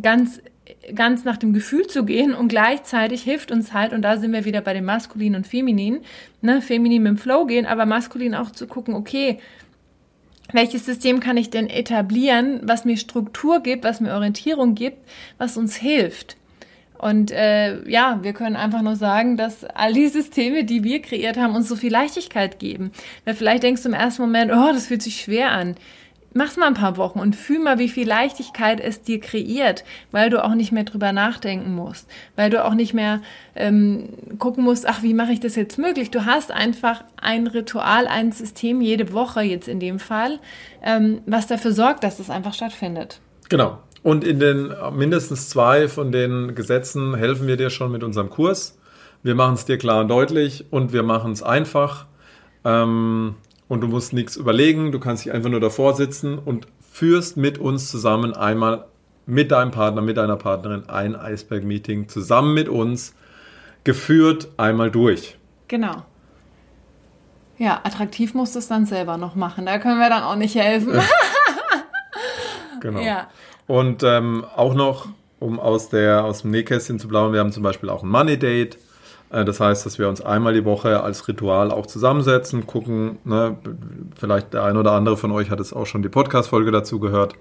Ganz 0.02 0.40
ganz 0.94 1.24
nach 1.24 1.36
dem 1.36 1.52
Gefühl 1.52 1.86
zu 1.86 2.04
gehen 2.04 2.34
und 2.34 2.48
gleichzeitig 2.48 3.22
hilft 3.22 3.50
uns 3.52 3.72
halt, 3.72 3.92
und 3.92 4.02
da 4.02 4.18
sind 4.18 4.32
wir 4.32 4.44
wieder 4.44 4.60
bei 4.60 4.74
dem 4.74 4.84
Maskulin 4.84 5.34
und 5.34 5.46
Feminin, 5.46 6.00
ne, 6.40 6.60
Feminin 6.60 7.02
mit 7.02 7.10
dem 7.10 7.18
Flow 7.18 7.46
gehen, 7.46 7.66
aber 7.66 7.86
Maskulin 7.86 8.34
auch 8.34 8.50
zu 8.50 8.66
gucken, 8.66 8.94
okay, 8.94 9.38
welches 10.52 10.86
System 10.86 11.20
kann 11.20 11.36
ich 11.36 11.50
denn 11.50 11.68
etablieren, 11.68 12.60
was 12.62 12.84
mir 12.84 12.96
Struktur 12.96 13.60
gibt, 13.60 13.84
was 13.84 14.00
mir 14.00 14.14
Orientierung 14.14 14.74
gibt, 14.74 14.98
was 15.38 15.56
uns 15.56 15.76
hilft. 15.76 16.36
Und 16.98 17.30
äh, 17.30 17.86
ja, 17.88 18.20
wir 18.22 18.32
können 18.32 18.56
einfach 18.56 18.80
nur 18.80 18.96
sagen, 18.96 19.36
dass 19.36 19.64
all 19.64 19.92
die 19.92 20.08
Systeme, 20.08 20.64
die 20.64 20.82
wir 20.82 21.02
kreiert 21.02 21.36
haben, 21.36 21.54
uns 21.54 21.68
so 21.68 21.76
viel 21.76 21.92
Leichtigkeit 21.92 22.58
geben. 22.58 22.90
Weil 23.24 23.34
vielleicht 23.34 23.64
denkst 23.64 23.82
du 23.82 23.88
im 23.88 23.94
ersten 23.94 24.22
Moment, 24.22 24.50
oh, 24.50 24.72
das 24.72 24.86
fühlt 24.86 25.02
sich 25.02 25.20
schwer 25.20 25.50
an 25.50 25.76
mach's 26.36 26.56
mal 26.56 26.66
ein 26.66 26.74
paar 26.74 26.96
Wochen 26.96 27.18
und 27.18 27.34
fühl 27.34 27.58
mal, 27.58 27.78
wie 27.78 27.88
viel 27.88 28.06
Leichtigkeit 28.06 28.80
es 28.80 29.02
dir 29.02 29.20
kreiert, 29.20 29.84
weil 30.12 30.30
du 30.30 30.44
auch 30.44 30.54
nicht 30.54 30.70
mehr 30.70 30.84
drüber 30.84 31.12
nachdenken 31.12 31.74
musst, 31.74 32.08
weil 32.36 32.50
du 32.50 32.64
auch 32.64 32.74
nicht 32.74 32.94
mehr 32.94 33.22
ähm, 33.54 34.10
gucken 34.38 34.62
musst, 34.62 34.86
ach, 34.86 35.02
wie 35.02 35.14
mache 35.14 35.32
ich 35.32 35.40
das 35.40 35.56
jetzt 35.56 35.78
möglich? 35.78 36.10
Du 36.10 36.24
hast 36.24 36.52
einfach 36.52 37.02
ein 37.20 37.46
Ritual, 37.46 38.06
ein 38.06 38.32
System 38.32 38.80
jede 38.80 39.12
Woche 39.12 39.40
jetzt 39.42 39.66
in 39.66 39.80
dem 39.80 39.98
Fall, 39.98 40.38
ähm, 40.82 41.22
was 41.26 41.46
dafür 41.46 41.72
sorgt, 41.72 42.04
dass 42.04 42.18
das 42.18 42.30
einfach 42.30 42.54
stattfindet. 42.54 43.20
Genau. 43.48 43.78
Und 44.02 44.22
in 44.22 44.38
den 44.38 44.72
mindestens 44.92 45.48
zwei 45.48 45.88
von 45.88 46.12
den 46.12 46.54
Gesetzen 46.54 47.16
helfen 47.16 47.48
wir 47.48 47.56
dir 47.56 47.70
schon 47.70 47.90
mit 47.90 48.04
unserem 48.04 48.30
Kurs. 48.30 48.78
Wir 49.22 49.34
machen 49.34 49.54
es 49.54 49.64
dir 49.64 49.78
klar 49.78 50.02
und 50.02 50.08
deutlich 50.08 50.66
und 50.70 50.92
wir 50.92 51.02
machen 51.02 51.32
es 51.32 51.42
einfach. 51.42 52.06
Ähm, 52.64 53.34
und 53.68 53.80
du 53.80 53.88
musst 53.88 54.12
nichts 54.12 54.36
überlegen, 54.36 54.92
du 54.92 55.00
kannst 55.00 55.24
dich 55.24 55.32
einfach 55.32 55.50
nur 55.50 55.60
davor 55.60 55.94
sitzen 55.94 56.38
und 56.38 56.66
führst 56.92 57.36
mit 57.36 57.58
uns 57.58 57.90
zusammen 57.90 58.34
einmal 58.34 58.86
mit 59.26 59.50
deinem 59.50 59.72
Partner, 59.72 60.02
mit 60.02 60.16
deiner 60.16 60.36
Partnerin 60.36 60.88
ein 60.88 61.16
Eisberg-Meeting 61.16 62.08
zusammen 62.08 62.54
mit 62.54 62.68
uns 62.68 63.14
geführt 63.84 64.48
einmal 64.56 64.90
durch. 64.90 65.36
Genau. 65.68 66.04
Ja, 67.58 67.80
attraktiv 67.84 68.34
musst 68.34 68.54
du 68.54 68.58
es 68.58 68.68
dann 68.68 68.86
selber 68.86 69.16
noch 69.16 69.34
machen. 69.34 69.66
Da 69.66 69.78
können 69.78 69.98
wir 69.98 70.08
dann 70.08 70.22
auch 70.22 70.36
nicht 70.36 70.54
helfen. 70.54 71.00
genau. 72.80 73.00
Ja. 73.00 73.28
Und 73.66 74.02
ähm, 74.02 74.44
auch 74.54 74.74
noch, 74.74 75.08
um 75.40 75.58
aus, 75.58 75.88
der, 75.88 76.24
aus 76.24 76.42
dem 76.42 76.50
Nähkästchen 76.50 76.98
zu 76.98 77.08
blauen, 77.08 77.32
wir 77.32 77.40
haben 77.40 77.52
zum 77.52 77.62
Beispiel 77.62 77.88
auch 77.88 78.02
ein 78.02 78.08
Money 78.08 78.38
Date. 78.38 78.78
Äh, 79.30 79.44
das 79.44 79.60
heißt, 79.60 79.86
dass 79.86 79.98
wir 79.98 80.08
uns 80.08 80.20
einmal 80.20 80.54
die 80.54 80.64
Woche 80.64 81.02
als 81.02 81.26
Ritual 81.28 81.70
auch 81.70 81.86
zusammensetzen, 81.86 82.66
gucken, 82.66 83.18
ne, 83.24 83.56
vielleicht 84.18 84.54
der 84.54 84.64
ein 84.64 84.76
oder 84.76 84.92
andere 84.92 85.16
von 85.16 85.30
euch 85.32 85.50
hat 85.50 85.60
es 85.60 85.72
auch 85.72 85.86
schon 85.86 86.02
die 86.02 86.08
Podcast-Folge 86.08 86.70
dazu 86.70 87.00
gehört. 87.00 87.34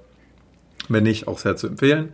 Wenn 0.88 1.04
nicht, 1.04 1.28
auch 1.28 1.40
sehr 1.40 1.56
zu 1.56 1.68
empfehlen. 1.68 2.14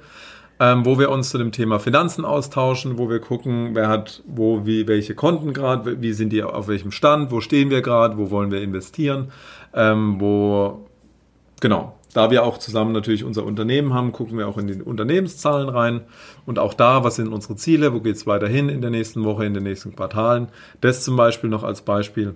Ähm, 0.60 0.86
wo 0.86 1.00
wir 1.00 1.10
uns 1.10 1.32
zu 1.32 1.40
dem 1.40 1.52
Thema 1.52 1.80
Finanzen 1.80 2.24
austauschen, 2.24 3.00
wo 3.00 3.10
wir 3.10 3.20
gucken, 3.20 3.72
wer 3.74 3.88
hat 3.88 4.22
wo, 4.28 4.64
wie, 4.66 4.88
welche 4.88 5.16
Konten 5.16 5.54
gerade, 5.54 6.02
wie 6.02 6.14
sind 6.14 6.30
die 6.30 6.44
auf 6.44 6.68
welchem 6.68 6.92
Stand, 6.92 7.32
wo 7.32 7.42
stehen 7.42 7.72
wir 7.72 7.82
gerade, 7.82 8.18
wo 8.18 8.30
wollen 8.30 8.52
wir 8.52 8.62
investieren, 8.62 9.32
ähm, 9.74 10.22
wo, 10.22 10.86
genau, 11.60 11.96
da 12.14 12.32
wir 12.32 12.44
auch 12.44 12.58
zusammen 12.58 12.92
natürlich 12.92 13.24
unser 13.24 13.46
Unternehmen 13.46 13.94
haben, 13.94 14.12
gucken 14.12 14.38
wir 14.38 14.48
auch 14.48 14.58
in 14.58 14.68
die 14.68 14.82
Unternehmenszahlen 14.82 15.70
rein. 15.70 16.02
Und 16.46 16.60
auch 16.60 16.74
da, 16.74 17.04
was 17.04 17.16
sind 17.16 17.30
unsere 17.30 17.56
Ziele, 17.56 17.94
wo 17.94 18.02
geht 18.02 18.16
es 18.16 18.28
weiterhin 18.28 18.70
in 18.70 18.82
der 18.82 18.90
nächsten 18.90 19.24
Woche, 19.24 19.46
in 19.46 19.54
den 19.54 19.64
nächsten 19.64 19.96
Quartalen. 19.96 20.50
Das 20.82 21.04
zum 21.04 21.16
Beispiel 21.16 21.50
noch 21.50 21.64
als 21.64 21.82
Beispiel. 21.82 22.36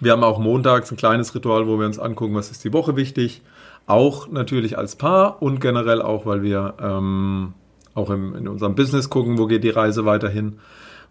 Wir 0.00 0.12
haben 0.12 0.22
auch 0.22 0.38
montags 0.38 0.90
ein 0.90 0.96
kleines 0.96 1.34
Ritual, 1.34 1.66
wo 1.66 1.78
wir 1.78 1.86
uns 1.86 1.98
angucken, 1.98 2.34
was 2.34 2.50
ist 2.50 2.64
die 2.64 2.72
Woche 2.72 2.96
wichtig. 2.96 3.42
Auch 3.86 4.28
natürlich 4.28 4.78
als 4.78 4.96
Paar 4.96 5.42
und 5.42 5.60
generell 5.60 6.02
auch, 6.02 6.24
weil 6.26 6.42
wir 6.42 6.74
ähm, 6.80 7.54
auch 7.94 8.10
im, 8.10 8.34
in 8.34 8.46
unserem 8.46 8.74
Business 8.74 9.10
gucken, 9.10 9.38
wo 9.38 9.46
geht 9.46 9.64
die 9.64 9.70
Reise 9.70 10.04
weiterhin. 10.04 10.60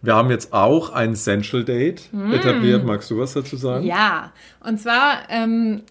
Wir 0.01 0.15
haben 0.15 0.29
jetzt 0.29 0.53
auch 0.53 0.91
ein 0.93 1.13
Essential 1.13 1.63
Date 1.63 2.09
mm. 2.13 2.31
etabliert. 2.31 2.85
Magst 2.85 3.09
du 3.09 3.17
was 3.17 3.33
dazu 3.33 3.57
sagen? 3.57 3.83
Ja, 3.83 4.31
und 4.63 4.79
zwar 4.79 5.23
ähm, 5.29 5.81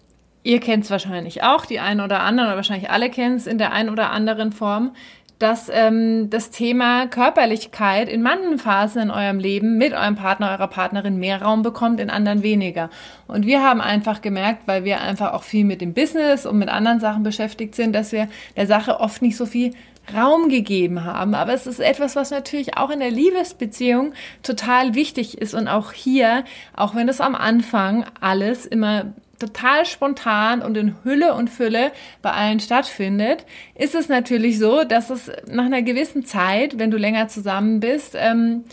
Ihr 0.47 0.61
kennt 0.61 0.85
es 0.85 0.91
wahrscheinlich 0.91 1.43
auch, 1.43 1.65
die 1.65 1.81
einen 1.81 1.99
oder 1.99 2.21
anderen, 2.21 2.47
oder 2.47 2.55
wahrscheinlich 2.55 2.89
alle 2.89 3.09
kennen 3.09 3.35
es 3.35 3.47
in 3.47 3.57
der 3.57 3.73
einen 3.73 3.89
oder 3.89 4.11
anderen 4.11 4.53
Form, 4.53 4.93
dass 5.39 5.69
ähm, 5.69 6.29
das 6.29 6.51
Thema 6.51 7.05
Körperlichkeit 7.07 8.07
in 8.07 8.21
manchen 8.21 8.57
Phasen 8.57 9.01
in 9.01 9.11
eurem 9.11 9.39
Leben 9.39 9.77
mit 9.77 9.91
eurem 9.91 10.15
Partner, 10.15 10.51
eurer 10.51 10.69
Partnerin 10.69 11.17
mehr 11.17 11.41
Raum 11.41 11.63
bekommt, 11.63 11.99
in 11.99 12.09
anderen 12.09 12.43
weniger. 12.43 12.89
Und 13.27 13.45
wir 13.45 13.61
haben 13.61 13.81
einfach 13.81 14.21
gemerkt, 14.21 14.61
weil 14.67 14.85
wir 14.85 15.01
einfach 15.01 15.33
auch 15.33 15.43
viel 15.43 15.65
mit 15.65 15.81
dem 15.81 15.93
Business 15.93 16.45
und 16.45 16.57
mit 16.57 16.69
anderen 16.69 17.01
Sachen 17.01 17.23
beschäftigt 17.23 17.75
sind, 17.75 17.93
dass 17.93 18.13
wir 18.13 18.29
der 18.55 18.67
Sache 18.67 19.01
oft 19.01 19.21
nicht 19.21 19.35
so 19.35 19.45
viel 19.45 19.73
Raum 20.15 20.47
gegeben 20.47 21.03
haben. 21.03 21.35
Aber 21.35 21.53
es 21.53 21.67
ist 21.67 21.81
etwas, 21.81 22.15
was 22.15 22.31
natürlich 22.31 22.77
auch 22.77 22.89
in 22.89 23.01
der 23.01 23.11
Liebesbeziehung 23.11 24.13
total 24.43 24.95
wichtig 24.95 25.41
ist. 25.41 25.53
Und 25.53 25.67
auch 25.67 25.91
hier, 25.91 26.45
auch 26.73 26.95
wenn 26.95 27.09
es 27.09 27.19
am 27.19 27.35
Anfang 27.35 28.05
alles 28.21 28.65
immer 28.65 29.07
total 29.39 29.85
spontan 29.85 30.61
und 30.61 30.77
in 30.77 30.95
Hülle 31.03 31.33
und 31.33 31.49
Fülle 31.49 31.91
bei 32.21 32.31
allen 32.31 32.59
stattfindet, 32.59 33.45
ist 33.75 33.95
es 33.95 34.09
natürlich 34.09 34.59
so, 34.59 34.83
dass 34.83 35.09
es 35.09 35.31
nach 35.47 35.65
einer 35.65 35.81
gewissen 35.81 36.25
Zeit, 36.25 36.79
wenn 36.79 36.91
du 36.91 36.97
länger 36.97 37.27
zusammen 37.27 37.79
bist, 37.79 38.15
ähm, 38.17 38.63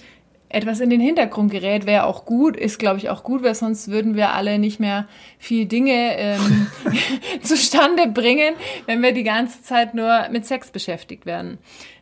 etwas 0.49 0.81
in 0.81 0.89
den 0.89 1.01
Hintergrund 1.01 1.51
gerät, 1.51 1.85
wäre 1.85 2.05
auch 2.05 2.25
gut, 2.25 2.57
ist 2.57 2.79
glaube 2.79 2.99
ich 2.99 3.11
auch 3.11 3.25
gut, 3.25 3.43
weil 3.43 3.55
sonst 3.55 3.91
würden 3.91 4.15
wir 4.15 4.33
alle 4.33 4.59
nicht 4.59 4.79
mehr 4.79 5.07
viel 5.39 5.67
Dinge 5.67 6.17
ähm, 6.17 6.67
zustande 7.43 8.07
bringen, 8.07 8.55
wenn 8.87 9.03
wir 9.03 9.13
die 9.13 9.25
ganze 9.25 9.63
Zeit 9.63 9.95
nur 9.95 10.29
mit 10.31 10.47
Sex 10.47 10.71
beschäftigt 10.71 11.27
werden. 11.27 11.59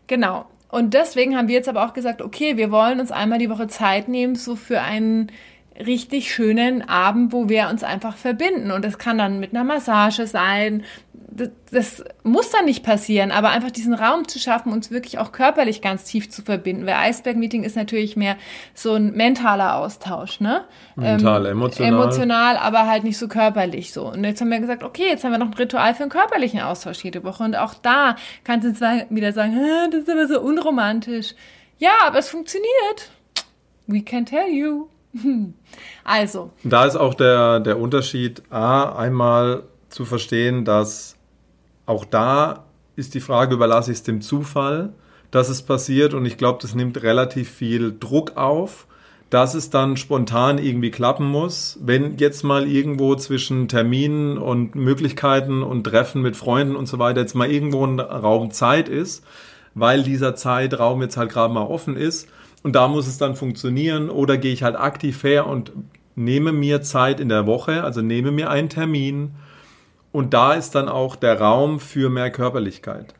Genau. 0.07 0.45
Und 0.69 0.95
deswegen 0.95 1.37
haben 1.37 1.49
wir 1.49 1.55
jetzt 1.55 1.69
aber 1.69 1.85
auch 1.85 1.93
gesagt, 1.93 2.23
okay, 2.23 2.57
wir 2.57 2.71
wollen 2.71 2.99
uns 2.99 3.11
einmal 3.11 3.39
die 3.39 3.51
Woche 3.51 3.69
Zeit 3.69 4.09
nehmen, 4.09 4.37
so 4.37 4.57
für 4.57 4.81
einen 4.81 5.31
richtig 5.79 6.33
schönen 6.33 6.87
Abend, 6.89 7.33
wo 7.33 7.49
wir 7.49 7.69
uns 7.69 7.83
einfach 7.83 8.17
verbinden. 8.17 8.71
Und 8.71 8.85
das 8.85 8.99
kann 8.99 9.19
dann 9.19 9.41
mit 9.41 9.55
einer 9.55 9.65
Massage 9.65 10.27
sein. 10.27 10.85
Das, 11.15 11.49
das, 11.71 12.05
muss 12.25 12.51
dann 12.51 12.67
nicht 12.67 12.85
passieren, 12.85 13.31
aber 13.31 13.49
einfach 13.49 13.71
diesen 13.71 13.95
Raum 13.95 14.29
zu 14.29 14.39
schaffen, 14.39 14.71
uns 14.71 14.91
wirklich 14.91 15.19
auch 15.19 15.33
körperlich 15.33 15.81
ganz 15.81 16.05
tief 16.05 16.31
zu 16.31 16.43
verbinden. 16.43 16.85
Weil 16.85 16.95
Eisberg-Meeting 16.95 17.65
ist 17.65 17.75
natürlich 17.75 18.17
mehr 18.17 18.37
so 18.75 18.95
ein 18.95 19.13
mentaler 19.13 19.77
Austausch, 19.77 20.41
ne? 20.41 20.65
Mental, 20.95 21.47
ähm, 21.47 21.53
emotional. 21.53 21.93
Emotional, 21.93 22.57
aber 22.59 22.87
halt 22.87 23.05
nicht 23.05 23.17
so 23.17 23.29
körperlich 23.29 23.93
so. 23.93 24.13
Und 24.13 24.25
jetzt 24.25 24.43
haben 24.43 24.51
wir 24.51 24.61
gesagt, 24.61 24.83
okay, 24.83 25.07
jetzt 25.09 25.25
haben 25.25 25.33
wir 25.33 25.39
noch 25.39 25.49
ein 25.49 25.55
Ritual 25.55 25.95
für 25.95 26.03
einen 26.03 26.11
körperlichen 26.11 26.61
Austausch 26.61 27.03
jede 27.03 27.25
Woche. 27.25 27.45
Und 27.45 27.57
auch 27.57 27.75
da 27.75 28.17
kannst 28.45 28.67
du 28.67 28.75
zwar 28.75 29.07
wieder 29.09 29.33
sagen, 29.33 29.57
das 29.91 30.03
ist 30.03 30.11
aber 30.11 30.29
so 30.29 30.39
unromantisch. 30.41 31.35
Ja, 31.79 31.93
aber 32.07 32.19
es 32.19 32.29
funktioniert. 32.29 33.11
We 33.87 34.03
can 34.03 34.27
tell 34.27 34.49
you. 34.49 34.89
Also. 36.05 36.51
Da 36.65 36.85
ist 36.85 36.97
auch 36.97 37.15
der, 37.15 37.61
der 37.61 37.79
Unterschied, 37.79 38.43
A, 38.51 38.97
einmal 38.97 39.63
zu 39.89 40.05
verstehen, 40.05 40.65
dass 40.65 41.17
auch 41.87 42.05
da 42.05 42.65
ist 42.97 43.15
die 43.15 43.21
Frage, 43.21 43.55
überlasse 43.55 43.93
ich 43.93 43.99
es 43.99 44.03
dem 44.03 44.21
Zufall, 44.21 44.93
dass 45.31 45.49
es 45.49 45.63
passiert 45.63 46.13
und 46.15 46.27
ich 46.27 46.37
glaube, 46.37 46.59
das 46.61 46.75
nimmt 46.75 47.03
relativ 47.03 47.51
viel 47.51 47.97
Druck 47.99 48.37
auf, 48.37 48.87
dass 49.31 49.55
es 49.55 49.71
dann 49.71 49.97
spontan 49.97 50.59
irgendwie 50.59 50.91
klappen 50.91 51.27
muss. 51.27 51.79
Wenn 51.81 52.19
jetzt 52.19 52.43
mal 52.43 52.69
irgendwo 52.69 53.15
zwischen 53.15 53.67
Terminen 53.67 54.37
und 54.37 54.75
Möglichkeiten 54.75 55.63
und 55.63 55.85
Treffen 55.85 56.21
mit 56.21 56.37
Freunden 56.37 56.77
und 56.77 56.87
so 56.87 56.99
weiter 56.99 57.23
jetzt 57.23 57.35
mal 57.35 57.51
irgendwo 57.51 57.87
ein 57.87 57.99
Raum 57.99 58.51
Zeit 58.51 58.91
ist, 58.91 59.25
weil 59.75 60.03
dieser 60.03 60.35
Zeitraum 60.35 61.01
jetzt 61.01 61.17
halt 61.17 61.31
gerade 61.31 61.55
mal 61.55 61.63
offen 61.63 61.97
ist, 61.97 62.29
und 62.63 62.75
da 62.75 62.89
muss 62.89 63.07
es 63.07 63.19
dann 63.19 63.37
funktionieren. 63.37 64.11
Oder 64.11 64.39
gehe 64.39 64.53
ich 64.53 64.63
halt 64.63 64.77
aktiv 64.77 65.23
her 65.25 65.47
und 65.47 65.73
nehme 66.15 66.53
mir 66.53 66.83
Zeit 66.83 67.21
in 67.21 67.29
der 67.29 67.47
Woche, 67.47 67.83
also 67.83 68.03
nehme 68.03 68.31
mir 68.31 68.51
einen 68.51 68.69
Termin. 68.69 69.33
Und 70.13 70.35
da 70.35 70.53
ist 70.53 70.75
dann 70.75 70.89
auch 70.89 71.17
der 71.17 71.41
Raum 71.41 71.81
für 71.81 72.11
mehr 72.11 72.31
Körperlichkeit. 72.31 73.15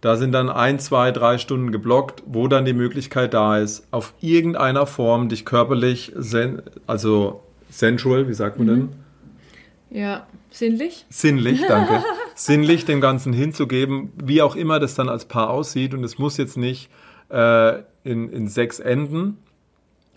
Da 0.00 0.16
sind 0.16 0.32
dann 0.32 0.48
ein, 0.48 0.78
zwei, 0.78 1.10
drei 1.10 1.38
Stunden 1.38 1.72
geblockt, 1.72 2.22
wo 2.26 2.46
dann 2.46 2.64
die 2.64 2.74
Möglichkeit 2.74 3.34
da 3.34 3.58
ist, 3.58 3.88
auf 3.90 4.14
irgendeiner 4.20 4.86
Form 4.86 5.28
dich 5.28 5.44
körperlich, 5.44 6.12
also 6.86 7.40
sensual, 7.70 8.28
wie 8.28 8.34
sagt 8.34 8.58
man 8.58 8.66
mhm. 8.68 8.70
denn? 8.70 8.88
Ja, 9.98 10.26
sinnlich. 10.50 11.06
Sinnlich, 11.08 11.62
danke. 11.68 12.04
sinnlich 12.36 12.84
dem 12.84 13.00
Ganzen 13.00 13.32
hinzugeben, 13.32 14.12
wie 14.22 14.42
auch 14.42 14.54
immer 14.54 14.78
das 14.78 14.94
dann 14.94 15.08
als 15.08 15.24
Paar 15.24 15.50
aussieht. 15.50 15.94
Und 15.94 16.04
es 16.04 16.18
muss 16.18 16.36
jetzt 16.36 16.56
nicht 16.56 16.88
äh, 17.30 17.78
in, 18.06 18.30
in 18.30 18.48
sechs 18.48 18.78
Enden. 18.78 19.38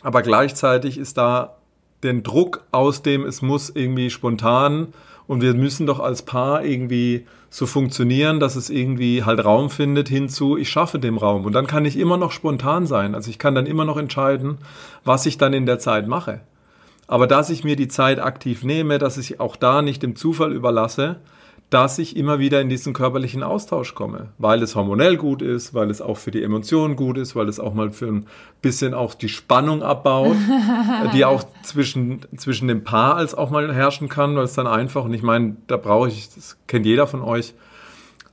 Aber 0.01 0.21
gleichzeitig 0.21 0.97
ist 0.97 1.17
da 1.17 1.57
den 2.03 2.23
Druck 2.23 2.63
aus 2.71 3.01
dem, 3.01 3.25
es 3.25 3.41
muss 3.41 3.69
irgendwie 3.69 4.09
spontan 4.09 4.93
und 5.27 5.41
wir 5.41 5.53
müssen 5.53 5.85
doch 5.85 5.99
als 5.99 6.21
Paar 6.21 6.63
irgendwie 6.63 7.25
so 7.49 7.65
funktionieren, 7.65 8.39
dass 8.39 8.55
es 8.55 8.69
irgendwie 8.69 9.23
halt 9.23 9.43
Raum 9.43 9.69
findet 9.69 10.07
hinzu, 10.07 10.57
ich 10.57 10.69
schaffe 10.69 10.99
dem 10.99 11.17
Raum. 11.17 11.45
Und 11.45 11.53
dann 11.53 11.67
kann 11.67 11.85
ich 11.85 11.97
immer 11.97 12.17
noch 12.17 12.31
spontan 12.31 12.85
sein. 12.85 13.15
Also 13.15 13.29
ich 13.29 13.39
kann 13.39 13.55
dann 13.55 13.65
immer 13.65 13.85
noch 13.85 13.97
entscheiden, 13.97 14.59
was 15.03 15.25
ich 15.25 15.37
dann 15.37 15.53
in 15.53 15.65
der 15.65 15.79
Zeit 15.79 16.07
mache. 16.07 16.41
Aber 17.07 17.27
dass 17.27 17.49
ich 17.49 17.63
mir 17.63 17.75
die 17.75 17.87
Zeit 17.87 18.19
aktiv 18.19 18.63
nehme, 18.63 18.99
dass 18.99 19.17
ich 19.17 19.39
auch 19.39 19.55
da 19.55 19.81
nicht 19.81 20.03
dem 20.03 20.15
Zufall 20.15 20.53
überlasse, 20.53 21.17
dass 21.69 21.99
ich 21.99 22.17
immer 22.17 22.39
wieder 22.39 22.61
in 22.61 22.69
diesen 22.69 22.93
körperlichen 22.93 23.43
Austausch 23.43 23.93
komme, 23.93 24.29
weil 24.39 24.63
es 24.63 24.75
hormonell 24.75 25.17
gut 25.17 25.43
ist, 25.43 25.75
weil 25.75 25.91
es 25.91 26.01
auch 26.01 26.17
für 26.17 26.31
die 26.31 26.41
Emotionen 26.41 26.95
gut 26.95 27.17
ist, 27.17 27.35
weil 27.35 27.47
es 27.47 27.59
auch 27.59 27.75
mal 27.75 27.91
für 27.91 28.07
ein 28.07 28.25
bisschen 28.61 28.95
auch 28.95 29.13
die 29.13 29.29
Spannung 29.29 29.83
abbaut, 29.83 30.35
die 31.13 31.25
auch 31.25 31.43
zwischen, 31.61 32.21
zwischen 32.37 32.67
dem 32.67 32.83
Paar 32.83 33.15
als 33.15 33.35
auch 33.35 33.51
mal 33.51 33.73
herrschen 33.73 34.09
kann, 34.09 34.35
weil 34.35 34.45
es 34.45 34.53
dann 34.53 34.65
einfach, 34.65 35.05
und 35.05 35.13
ich 35.13 35.21
meine, 35.21 35.57
da 35.67 35.77
brauche 35.77 36.07
ich, 36.07 36.33
das 36.33 36.57
kennt 36.65 36.87
jeder 36.87 37.05
von 37.05 37.21
euch, 37.21 37.53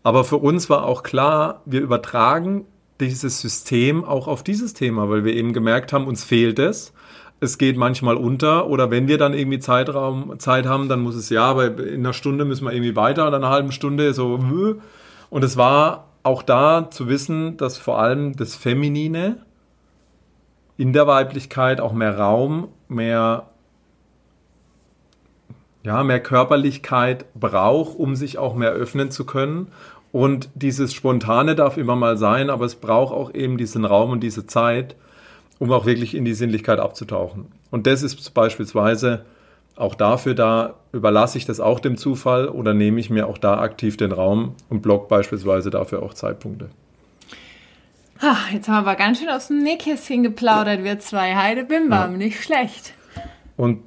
aber 0.03 0.25
für 0.25 0.39
uns 0.39 0.71
war 0.71 0.85
auch 0.85 1.03
klar, 1.03 1.61
wir 1.67 1.83
übertragen 1.83 2.65
dieses 3.01 3.43
System 3.43 4.05
auch 4.05 4.29
auf 4.29 4.43
dieses 4.43 4.73
Thema, 4.73 5.11
weil 5.11 5.25
wir 5.25 5.35
eben 5.35 5.53
gemerkt 5.53 5.93
haben, 5.93 6.07
uns 6.07 6.25
fehlt 6.25 6.59
es 6.59 6.95
es 7.41 7.59
geht 7.59 7.77
manchmal 7.77 8.17
unter 8.17 8.69
oder 8.69 8.91
wenn 8.91 9.09
wir 9.09 9.19
dann 9.19 9.35
irgendwie 9.35 9.59
Zeitraum, 9.59 10.39
Zeit 10.39 10.67
haben, 10.67 10.89
dann 10.89 11.01
muss 11.01 11.15
es 11.15 11.29
ja, 11.29 11.45
aber 11.45 11.79
in 11.79 12.01
einer 12.01 12.13
Stunde 12.13 12.45
müssen 12.45 12.65
wir 12.65 12.73
irgendwie 12.73 12.97
weiter 12.97 13.27
oder 13.27 13.37
einer 13.37 13.51
halben 13.51 13.73
Stunde 13.73 14.15
so. 14.15 14.39
Und 15.29 15.45
es 15.45 15.57
war 15.57 16.09
auch 16.23 16.43
da 16.43 16.91
zu 16.91 17.09
wissen, 17.09 17.57
dass 17.57 17.79
vor 17.79 17.99
allem 17.99 18.37
das 18.37 18.57
Feminine 18.57 19.39
in 20.79 20.93
der 20.93 21.07
Weiblichkeit 21.07 21.81
auch 21.81 21.93
mehr 21.93 22.19
Raum, 22.19 22.69
mehr 22.89 23.49
ja, 25.87 26.03
mehr 26.03 26.21
Körperlichkeit 26.21 27.33
braucht, 27.35 27.97
um 27.97 28.17
sich 28.17 28.39
auch 28.39 28.57
mehr 28.57 28.73
öffnen 28.73 29.13
zu 29.13 29.25
können. 29.25 29.69
Und 30.11 30.49
dieses 30.55 30.93
Spontane 30.93 31.55
darf 31.55 31.77
immer 31.77 31.95
mal 31.95 32.17
sein, 32.17 32.51
aber 32.51 32.65
es 32.65 32.75
braucht 32.75 33.15
auch 33.15 33.33
eben 33.33 33.57
diesen 33.57 33.85
Raum 33.85 34.11
und 34.11 34.21
diese 34.21 34.49
Zeit, 34.49 34.97
um 35.59 35.73
auch 35.73 35.87
wirklich 35.87 36.15
in 36.15 36.25
die 36.25 36.35
Sinnlichkeit 36.35 36.79
abzutauchen. 36.79 37.47
Und 37.71 37.87
das 37.87 38.03
ist 38.03 38.35
beispielsweise 38.35 39.25
auch 39.77 39.95
dafür 39.95 40.35
da, 40.35 40.75
überlasse 40.93 41.39
ich 41.39 41.45
das 41.45 41.61
auch 41.61 41.81
dem 41.81 41.97
Zufall 41.97 42.49
oder 42.49 42.73
nehme 42.73 42.99
ich 42.99 43.11
mir 43.11 43.27
auch 43.27 43.39
da 43.39 43.59
aktiv 43.59 43.97
den 43.97 44.13
Raum 44.13 44.55
und 44.71 44.81
block 44.81 45.09
beispielsweise 45.09 45.71
dafür 45.71 46.03
auch 46.03 46.15
Zeitpunkte. 46.15 46.71
Ach, 48.21 48.51
jetzt 48.51 48.69
haben 48.69 48.85
wir 48.85 48.91
aber 48.91 48.97
ganz 48.97 49.19
schön 49.19 49.29
aus 49.29 49.49
dem 49.49 49.63
Nähkästchen 49.63 50.23
geplaudert, 50.23 50.83
wir 50.83 50.99
zwei. 50.99 51.37
Heide 51.37 51.65
Bimbam, 51.65 52.13
ja. 52.13 52.17
nicht 52.17 52.43
schlecht. 52.43 52.95
Und 53.59 53.83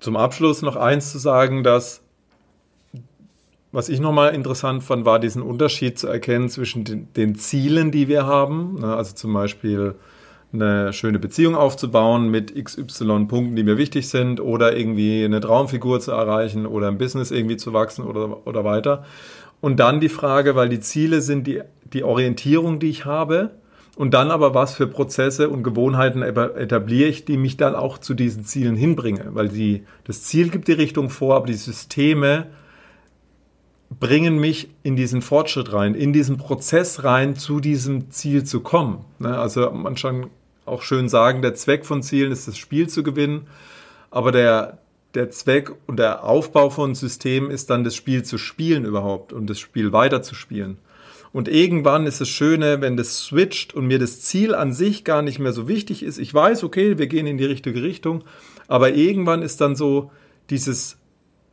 zum 0.00 0.16
Abschluss 0.16 0.60
noch 0.60 0.76
eins 0.76 1.10
zu 1.10 1.18
sagen, 1.18 1.62
dass 1.64 2.02
was 3.72 3.90
ich 3.90 4.00
nochmal 4.00 4.34
interessant 4.34 4.82
fand, 4.84 5.04
war 5.04 5.18
diesen 5.18 5.42
Unterschied 5.42 5.98
zu 5.98 6.06
erkennen 6.06 6.48
zwischen 6.48 6.84
den, 6.84 7.12
den 7.12 7.34
Zielen, 7.34 7.90
die 7.90 8.08
wir 8.08 8.24
haben. 8.24 8.80
Ne, 8.80 8.94
also 8.96 9.14
zum 9.14 9.34
Beispiel 9.34 9.96
eine 10.60 10.92
schöne 10.92 11.18
Beziehung 11.18 11.54
aufzubauen 11.54 12.30
mit 12.30 12.54
XY 12.54 13.26
Punkten, 13.26 13.56
die 13.56 13.62
mir 13.62 13.78
wichtig 13.78 14.08
sind 14.08 14.40
oder 14.40 14.76
irgendwie 14.76 15.24
eine 15.24 15.40
Traumfigur 15.40 16.00
zu 16.00 16.12
erreichen 16.12 16.66
oder 16.66 16.88
im 16.88 16.98
Business 16.98 17.30
irgendwie 17.30 17.56
zu 17.56 17.72
wachsen 17.72 18.04
oder, 18.04 18.46
oder 18.46 18.64
weiter. 18.64 19.04
Und 19.60 19.80
dann 19.80 20.00
die 20.00 20.08
Frage, 20.08 20.54
weil 20.54 20.68
die 20.68 20.80
Ziele 20.80 21.20
sind 21.20 21.46
die, 21.46 21.62
die 21.92 22.04
Orientierung, 22.04 22.78
die 22.78 22.90
ich 22.90 23.04
habe. 23.04 23.50
Und 23.96 24.12
dann 24.12 24.30
aber, 24.30 24.54
was 24.54 24.74
für 24.74 24.86
Prozesse 24.86 25.48
und 25.48 25.62
Gewohnheiten 25.62 26.20
etabliere 26.20 27.08
ich, 27.08 27.24
die 27.24 27.38
mich 27.38 27.56
dann 27.56 27.74
auch 27.74 27.96
zu 27.96 28.12
diesen 28.12 28.44
Zielen 28.44 28.76
hinbringen. 28.76 29.34
Weil 29.34 29.48
die, 29.48 29.84
das 30.04 30.22
Ziel 30.24 30.50
gibt 30.50 30.68
die 30.68 30.72
Richtung 30.72 31.08
vor, 31.08 31.36
aber 31.36 31.46
die 31.46 31.54
Systeme 31.54 32.46
bringen 33.88 34.38
mich 34.38 34.68
in 34.82 34.96
diesen 34.96 35.22
Fortschritt 35.22 35.72
rein, 35.72 35.94
in 35.94 36.12
diesen 36.12 36.36
Prozess 36.36 37.04
rein, 37.04 37.36
zu 37.36 37.60
diesem 37.60 38.10
Ziel 38.10 38.44
zu 38.44 38.60
kommen. 38.60 39.04
Ne, 39.18 39.38
also 39.38 39.70
man 39.70 39.96
schon 39.96 40.26
auch 40.66 40.82
schön 40.82 41.08
sagen, 41.08 41.42
der 41.42 41.54
Zweck 41.54 41.86
von 41.86 42.02
Zielen 42.02 42.32
ist, 42.32 42.48
das 42.48 42.58
Spiel 42.58 42.88
zu 42.88 43.02
gewinnen, 43.02 43.46
aber 44.10 44.32
der, 44.32 44.78
der 45.14 45.30
Zweck 45.30 45.72
und 45.86 45.98
der 45.98 46.24
Aufbau 46.24 46.70
von 46.70 46.94
Systemen 46.94 47.50
ist 47.50 47.70
dann 47.70 47.84
das 47.84 47.94
Spiel 47.94 48.22
zu 48.24 48.38
spielen 48.38 48.84
überhaupt 48.84 49.32
und 49.32 49.48
das 49.48 49.58
Spiel 49.58 49.92
weiterzuspielen. 49.92 50.78
Und 51.32 51.48
irgendwann 51.48 52.06
ist 52.06 52.20
es 52.20 52.28
Schöne, 52.28 52.80
wenn 52.80 52.96
das 52.96 53.24
switcht 53.24 53.74
und 53.74 53.86
mir 53.86 53.98
das 53.98 54.20
Ziel 54.20 54.54
an 54.54 54.72
sich 54.72 55.04
gar 55.04 55.22
nicht 55.22 55.38
mehr 55.38 55.52
so 55.52 55.68
wichtig 55.68 56.02
ist. 56.02 56.18
Ich 56.18 56.32
weiß, 56.32 56.64
okay, 56.64 56.98
wir 56.98 57.08
gehen 57.08 57.26
in 57.26 57.36
die 57.36 57.44
richtige 57.44 57.82
Richtung, 57.82 58.24
aber 58.68 58.94
irgendwann 58.94 59.42
ist 59.42 59.60
dann 59.60 59.76
so 59.76 60.10
dieses 60.48 60.98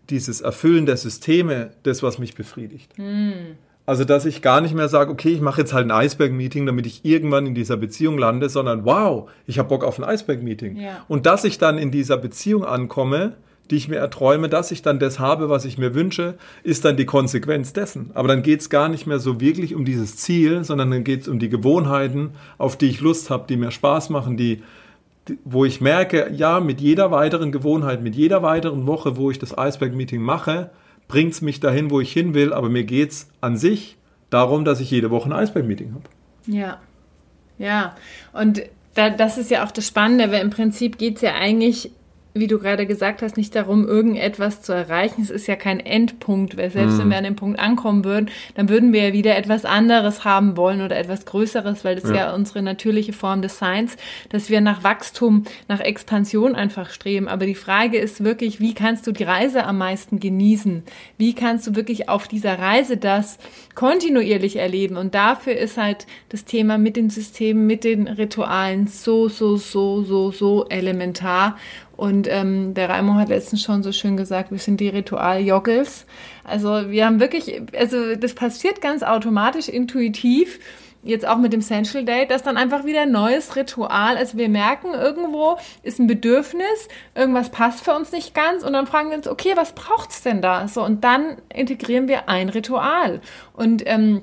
dieses 0.09 0.41
Erfüllen 0.41 0.85
der 0.85 0.97
Systeme 0.97 1.71
das, 1.83 2.03
was 2.03 2.19
mich 2.19 2.35
befriedigt. 2.35 2.97
Mm. 2.97 3.55
Also, 3.85 4.05
dass 4.05 4.25
ich 4.25 4.41
gar 4.41 4.61
nicht 4.61 4.73
mehr 4.73 4.87
sage, 4.87 5.11
okay, 5.11 5.29
ich 5.29 5.41
mache 5.41 5.61
jetzt 5.61 5.73
halt 5.73 5.85
ein 5.85 5.91
Eisberg-Meeting, 5.91 6.65
damit 6.65 6.85
ich 6.85 7.03
irgendwann 7.03 7.45
in 7.45 7.53
dieser 7.53 7.75
Beziehung 7.75 8.17
lande, 8.17 8.47
sondern 8.47 8.85
wow, 8.85 9.29
ich 9.45 9.59
habe 9.59 9.69
Bock 9.69 9.83
auf 9.83 9.99
ein 9.99 10.05
Eisberg-Meeting. 10.05 10.77
Ja. 10.77 11.03
Und 11.09 11.25
dass 11.25 11.43
ich 11.43 11.57
dann 11.57 11.77
in 11.77 11.91
dieser 11.91 12.15
Beziehung 12.15 12.63
ankomme, 12.63 13.33
die 13.69 13.75
ich 13.75 13.89
mir 13.89 13.97
erträume, 13.97 14.49
dass 14.49 14.71
ich 14.71 14.81
dann 14.81 14.99
das 14.99 15.19
habe, 15.19 15.49
was 15.49 15.65
ich 15.65 15.77
mir 15.77 15.95
wünsche, 15.95 16.35
ist 16.63 16.85
dann 16.85 16.95
die 16.95 17.05
Konsequenz 17.05 17.73
dessen. 17.73 18.11
Aber 18.13 18.27
dann 18.27 18.41
geht 18.41 18.61
es 18.61 18.69
gar 18.69 18.87
nicht 18.87 19.07
mehr 19.07 19.19
so 19.19 19.41
wirklich 19.41 19.75
um 19.75 19.83
dieses 19.83 20.17
Ziel, 20.17 20.63
sondern 20.63 20.91
dann 20.91 21.03
geht 21.03 21.21
es 21.21 21.27
um 21.27 21.39
die 21.39 21.49
Gewohnheiten, 21.49 22.31
auf 22.57 22.77
die 22.77 22.87
ich 22.87 23.01
Lust 23.01 23.29
habe, 23.29 23.45
die 23.47 23.57
mir 23.57 23.71
Spaß 23.71 24.09
machen, 24.09 24.37
die 24.37 24.63
wo 25.45 25.63
ich 25.63 25.79
merke, 25.79 26.29
ja, 26.33 26.59
mit 26.59 26.81
jeder 26.81 27.11
weiteren 27.11 27.51
Gewohnheit, 27.51 28.03
mit 28.03 28.15
jeder 28.15 28.43
weiteren 28.43 28.87
Woche, 28.87 29.15
wo 29.15 29.31
ich 29.31 29.39
das 29.39 29.57
Iceberg-Meeting 29.57 30.21
mache, 30.21 30.69
bringt 31.07 31.33
es 31.33 31.41
mich 31.41 31.59
dahin, 31.59 31.89
wo 31.91 32.01
ich 32.01 32.11
hin 32.11 32.33
will, 32.33 32.53
aber 32.53 32.69
mir 32.69 32.83
geht 32.83 33.11
es 33.11 33.29
an 33.41 33.57
sich 33.57 33.97
darum, 34.29 34.65
dass 34.65 34.79
ich 34.79 34.89
jede 34.89 35.11
Woche 35.11 35.29
ein 35.29 35.43
Iceberg-Meeting 35.43 35.93
habe. 35.93 36.03
Ja, 36.47 36.79
ja. 37.57 37.95
Und 38.33 38.63
da, 38.95 39.09
das 39.09 39.37
ist 39.37 39.51
ja 39.51 39.65
auch 39.65 39.71
das 39.71 39.87
Spannende, 39.87 40.31
weil 40.31 40.41
im 40.41 40.49
Prinzip 40.49 40.97
geht 40.97 41.17
es 41.17 41.21
ja 41.21 41.35
eigentlich 41.35 41.91
wie 42.35 42.47
du 42.47 42.57
gerade 42.57 42.87
gesagt 42.87 43.21
hast, 43.21 43.37
nicht 43.37 43.53
darum, 43.55 43.87
irgendetwas 43.87 44.63
zu 44.63 44.73
erreichen. 44.73 45.21
Es 45.21 45.29
ist 45.29 45.45
ja 45.45 45.55
kein 45.55 45.79
Endpunkt, 45.79 46.57
weil 46.57 46.71
selbst 46.71 46.95
mm. 46.95 46.99
wenn 46.99 47.05
mhm. 47.05 47.11
wir 47.11 47.17
an 47.17 47.23
dem 47.25 47.35
Punkt 47.35 47.59
ankommen 47.59 48.03
würden, 48.03 48.29
dann 48.55 48.69
würden 48.69 48.91
wir 48.91 49.07
ja 49.09 49.13
wieder 49.13 49.37
etwas 49.37 49.65
anderes 49.65 50.25
haben 50.25 50.57
wollen 50.57 50.81
oder 50.81 50.97
etwas 50.97 51.25
Größeres, 51.25 51.85
weil 51.85 51.95
das 51.95 52.09
ja. 52.09 52.15
ja 52.15 52.33
unsere 52.33 52.63
natürliche 52.63 53.13
Form 53.13 53.43
des 53.43 53.59
Seins, 53.59 53.97
dass 54.29 54.49
wir 54.49 54.61
nach 54.61 54.83
Wachstum, 54.83 55.43
nach 55.67 55.79
Expansion 55.79 56.55
einfach 56.55 56.89
streben. 56.89 57.27
Aber 57.27 57.45
die 57.45 57.53
Frage 57.53 57.99
ist 57.99 58.23
wirklich, 58.23 58.59
wie 58.59 58.73
kannst 58.73 59.05
du 59.05 59.11
die 59.11 59.23
Reise 59.23 59.65
am 59.65 59.77
meisten 59.77 60.19
genießen? 60.19 60.83
Wie 61.17 61.35
kannst 61.35 61.67
du 61.67 61.75
wirklich 61.75 62.09
auf 62.09 62.27
dieser 62.27 62.57
Reise 62.57 62.97
das 62.97 63.37
kontinuierlich 63.75 64.55
erleben? 64.55 64.97
Und 64.97 65.13
dafür 65.13 65.55
ist 65.55 65.77
halt 65.77 66.07
das 66.29 66.45
Thema 66.45 66.79
mit 66.79 66.95
den 66.95 67.11
Systemen, 67.11 67.67
mit 67.67 67.83
den 67.83 68.07
Ritualen 68.07 68.87
so, 68.87 69.29
so, 69.29 69.57
so, 69.57 70.01
so, 70.01 70.31
so 70.31 70.65
elementar. 70.69 71.57
Und 71.95 72.27
ähm, 72.27 72.73
der 72.73 72.89
Raimo 72.89 73.13
hat 73.15 73.29
letztens 73.29 73.61
schon 73.61 73.83
so 73.83 73.91
schön 73.91 74.17
gesagt, 74.17 74.51
wir 74.51 74.57
sind 74.57 74.79
die 74.79 74.89
Ritual-Joggles. 74.89 76.05
Also 76.43 76.89
wir 76.89 77.05
haben 77.05 77.19
wirklich, 77.19 77.61
also 77.77 78.15
das 78.15 78.33
passiert 78.33 78.81
ganz 78.81 79.03
automatisch, 79.03 79.69
intuitiv, 79.69 80.59
jetzt 81.03 81.27
auch 81.27 81.37
mit 81.37 81.53
dem 81.53 81.61
Sensual 81.61 82.05
Date, 82.05 82.31
dass 82.31 82.43
dann 82.43 82.57
einfach 82.57 82.85
wieder 82.85 83.01
ein 83.01 83.11
neues 83.11 83.55
Ritual, 83.55 84.17
also 84.17 84.37
wir 84.37 84.49
merken, 84.49 84.93
irgendwo 84.93 85.57
ist 85.83 85.99
ein 85.99 86.07
Bedürfnis, 86.07 86.87
irgendwas 87.13 87.49
passt 87.51 87.83
für 87.83 87.93
uns 87.93 88.11
nicht 88.11 88.33
ganz 88.33 88.63
und 88.63 88.73
dann 88.73 88.87
fragen 88.87 89.09
wir 89.09 89.17
uns, 89.17 89.27
okay, 89.27 89.53
was 89.55 89.73
braucht's 89.73 90.23
denn 90.23 90.41
da? 90.41 90.67
So, 90.67 90.83
und 90.83 91.03
dann 91.03 91.37
integrieren 91.53 92.07
wir 92.07 92.29
ein 92.29 92.49
Ritual. 92.49 93.21
Und 93.53 93.83
ähm, 93.85 94.21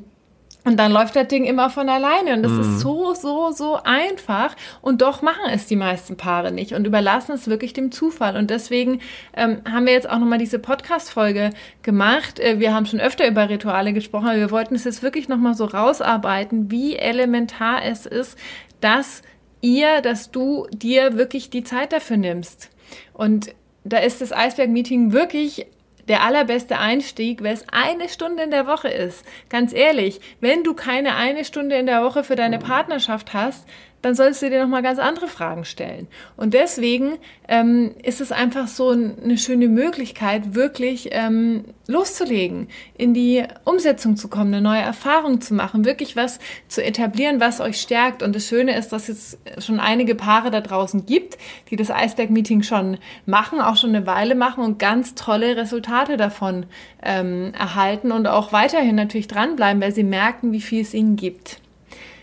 und 0.64 0.76
dann 0.76 0.92
läuft 0.92 1.16
das 1.16 1.28
Ding 1.28 1.44
immer 1.44 1.70
von 1.70 1.88
alleine. 1.88 2.34
Und 2.34 2.42
das 2.42 2.52
mhm. 2.52 2.60
ist 2.60 2.80
so, 2.80 3.14
so, 3.14 3.50
so 3.52 3.78
einfach. 3.82 4.54
Und 4.82 5.00
doch 5.00 5.22
machen 5.22 5.50
es 5.50 5.66
die 5.66 5.76
meisten 5.76 6.16
Paare 6.16 6.52
nicht 6.52 6.74
und 6.74 6.86
überlassen 6.86 7.32
es 7.32 7.48
wirklich 7.48 7.72
dem 7.72 7.90
Zufall. 7.92 8.36
Und 8.36 8.50
deswegen 8.50 9.00
ähm, 9.34 9.62
haben 9.70 9.86
wir 9.86 9.92
jetzt 9.92 10.08
auch 10.08 10.18
nochmal 10.18 10.38
diese 10.38 10.58
Podcast-Folge 10.58 11.50
gemacht. 11.82 12.38
Äh, 12.38 12.60
wir 12.60 12.74
haben 12.74 12.86
schon 12.86 13.00
öfter 13.00 13.26
über 13.26 13.48
Rituale 13.48 13.92
gesprochen, 13.92 14.28
aber 14.28 14.38
wir 14.38 14.50
wollten 14.50 14.74
es 14.74 14.84
jetzt 14.84 15.02
wirklich 15.02 15.28
nochmal 15.28 15.54
so 15.54 15.64
rausarbeiten, 15.64 16.70
wie 16.70 16.96
elementar 16.96 17.84
es 17.84 18.04
ist, 18.04 18.36
dass 18.80 19.22
ihr, 19.62 20.02
dass 20.02 20.30
du 20.30 20.66
dir 20.72 21.16
wirklich 21.16 21.50
die 21.50 21.64
Zeit 21.64 21.92
dafür 21.92 22.18
nimmst. 22.18 22.70
Und 23.14 23.54
da 23.84 23.98
ist 23.98 24.20
das 24.20 24.32
Eisberg-Meeting 24.32 25.12
wirklich 25.12 25.66
der 26.10 26.24
allerbeste 26.24 26.76
Einstieg, 26.76 27.40
weil 27.40 27.54
es 27.54 27.64
eine 27.70 28.08
Stunde 28.08 28.42
in 28.42 28.50
der 28.50 28.66
Woche 28.66 28.88
ist. 28.88 29.24
Ganz 29.48 29.72
ehrlich, 29.72 30.20
wenn 30.40 30.64
du 30.64 30.74
keine 30.74 31.14
eine 31.14 31.44
Stunde 31.44 31.76
in 31.76 31.86
der 31.86 32.02
Woche 32.02 32.24
für 32.24 32.34
deine 32.34 32.58
Partnerschaft 32.58 33.32
hast, 33.32 33.64
dann 34.02 34.14
solltest 34.14 34.42
du 34.42 34.50
dir 34.50 34.62
nochmal 34.62 34.82
ganz 34.82 34.98
andere 34.98 35.28
Fragen 35.28 35.64
stellen. 35.64 36.08
Und 36.36 36.54
deswegen 36.54 37.18
ähm, 37.48 37.94
ist 38.02 38.20
es 38.20 38.32
einfach 38.32 38.66
so 38.68 38.90
eine 38.90 39.36
schöne 39.36 39.68
Möglichkeit, 39.68 40.54
wirklich 40.54 41.10
ähm, 41.12 41.64
loszulegen, 41.86 42.68
in 42.96 43.12
die 43.12 43.44
Umsetzung 43.64 44.16
zu 44.16 44.28
kommen, 44.28 44.54
eine 44.54 44.62
neue 44.62 44.80
Erfahrung 44.80 45.40
zu 45.40 45.54
machen, 45.54 45.84
wirklich 45.84 46.16
was 46.16 46.38
zu 46.68 46.82
etablieren, 46.82 47.40
was 47.40 47.60
euch 47.60 47.80
stärkt. 47.80 48.22
Und 48.22 48.34
das 48.34 48.46
Schöne 48.46 48.76
ist, 48.76 48.90
dass 48.90 49.08
es 49.08 49.38
schon 49.58 49.80
einige 49.80 50.14
Paare 50.14 50.50
da 50.50 50.60
draußen 50.60 51.04
gibt, 51.04 51.36
die 51.70 51.76
das 51.76 51.90
Eisberg-Meeting 51.90 52.62
schon 52.62 52.98
machen, 53.26 53.60
auch 53.60 53.76
schon 53.76 53.94
eine 53.94 54.06
Weile 54.06 54.34
machen 54.34 54.64
und 54.64 54.78
ganz 54.78 55.14
tolle 55.14 55.56
Resultate 55.56 56.16
davon 56.16 56.66
ähm, 57.02 57.52
erhalten 57.58 58.12
und 58.12 58.26
auch 58.26 58.52
weiterhin 58.52 58.96
natürlich 58.96 59.28
dranbleiben, 59.28 59.82
weil 59.82 59.92
sie 59.92 60.04
merken, 60.04 60.52
wie 60.52 60.60
viel 60.60 60.80
es 60.80 60.94
ihnen 60.94 61.16
gibt. 61.16 61.60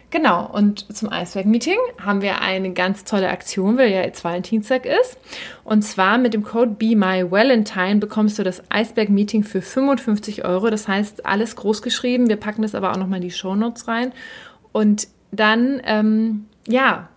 Genau, 0.09 0.49
und 0.49 0.95
zum 0.95 1.11
Eisberg-Meeting 1.11 1.77
haben 1.99 2.21
wir 2.21 2.39
eine 2.39 2.71
ganz 2.71 3.03
tolle 3.03 3.27
Aktion, 3.29 3.77
weil 3.77 3.91
ja 3.91 4.01
jetzt 4.01 4.23
Valentinstag 4.23 4.85
ist. 4.85 5.17
Und 5.65 5.81
zwar 5.81 6.17
mit 6.17 6.33
dem 6.33 6.43
Code 6.43 6.75
Be 6.79 6.95
My 6.95 7.29
Valentine 7.29 7.97
bekommst 7.97 8.39
du 8.39 8.43
das 8.43 8.63
Eisberg-Meeting 8.69 9.43
für 9.43 9.61
55 9.61 10.45
Euro. 10.45 10.69
Das 10.69 10.87
heißt, 10.87 11.25
alles 11.25 11.57
groß 11.57 11.81
geschrieben. 11.81 12.29
Wir 12.29 12.37
packen 12.37 12.61
das 12.61 12.73
aber 12.73 12.91
auch 12.91 12.97
nochmal 12.97 13.17
in 13.17 13.27
die 13.27 13.31
Shownotes 13.31 13.89
rein. 13.89 14.13
Und 14.71 15.09
dann, 15.31 15.81
ähm, 15.83 16.45
ja, 16.69 17.09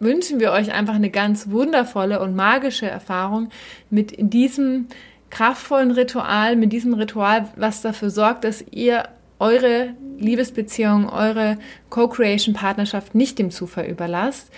wünschen 0.00 0.40
wir 0.40 0.50
euch 0.50 0.72
einfach 0.72 0.94
eine 0.94 1.10
ganz 1.10 1.50
wundervolle 1.50 2.18
und 2.20 2.34
magische 2.34 2.86
Erfahrung 2.86 3.50
mit 3.90 4.14
diesem 4.18 4.88
kraftvollen 5.30 5.92
Ritual, 5.92 6.56
mit 6.56 6.72
diesem 6.72 6.94
Ritual, 6.94 7.48
was 7.54 7.82
dafür 7.82 8.10
sorgt, 8.10 8.42
dass 8.42 8.64
ihr 8.72 9.04
eure 9.38 9.94
Liebesbeziehung, 10.18 11.08
eure 11.08 11.58
Co-Creation-Partnerschaft 11.90 13.14
nicht 13.14 13.38
dem 13.38 13.50
Zufall 13.50 13.86
überlasst. 13.86 14.50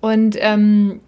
Und 0.00 0.36
ähm, 0.38 1.00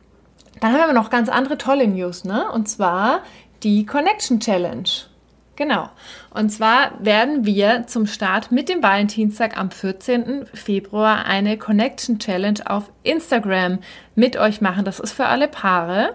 dann 0.60 0.72
haben 0.72 0.88
wir 0.88 0.94
noch 0.94 1.10
ganz 1.10 1.28
andere 1.28 1.58
tolle 1.58 1.86
News, 1.86 2.24
ne? 2.24 2.50
Und 2.50 2.68
zwar 2.68 3.20
die 3.62 3.84
Connection 3.84 4.40
Challenge. 4.40 4.88
Genau. 5.56 5.88
Und 6.34 6.50
zwar 6.50 6.92
werden 7.00 7.46
wir 7.46 7.86
zum 7.86 8.06
Start 8.06 8.52
mit 8.52 8.68
dem 8.68 8.82
Valentinstag 8.82 9.56
am 9.56 9.70
14. 9.70 10.46
Februar 10.52 11.24
eine 11.24 11.56
Connection 11.56 12.18
Challenge 12.18 12.60
auf 12.66 12.92
Instagram 13.02 13.78
mit 14.14 14.36
euch 14.36 14.60
machen. 14.60 14.84
Das 14.84 15.00
ist 15.00 15.12
für 15.12 15.26
alle 15.26 15.48
Paare. 15.48 16.14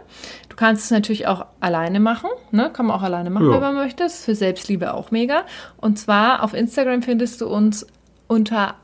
Du 0.62 0.68
kannst 0.68 0.86
es 0.86 0.92
natürlich 0.92 1.26
auch 1.26 1.48
alleine 1.60 2.00
machen. 2.00 2.30
Ne? 2.52 2.70
Kann 2.72 2.86
man 2.86 2.96
auch 2.96 3.02
alleine 3.02 3.32
machen, 3.32 3.48
ja. 3.48 3.54
wenn 3.54 3.62
man 3.62 3.74
möchte. 3.74 4.04
Das 4.04 4.20
ist 4.20 4.26
für 4.26 4.36
Selbstliebe 4.36 4.94
auch 4.94 5.10
mega. 5.10 5.44
Und 5.78 5.98
zwar 5.98 6.44
auf 6.44 6.54
Instagram 6.54 7.02
findest 7.02 7.42
du 7.42 7.48
uns 7.48 7.88
unter 8.28 8.76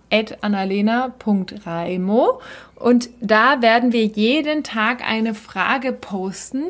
annalena.raimo 0.42 2.42
und 2.76 3.10
da 3.22 3.62
werden 3.62 3.94
wir 3.94 4.06
jeden 4.06 4.63
Tag 4.63 5.08
eine 5.08 5.36
Frage 5.36 5.94
posten, 5.94 6.63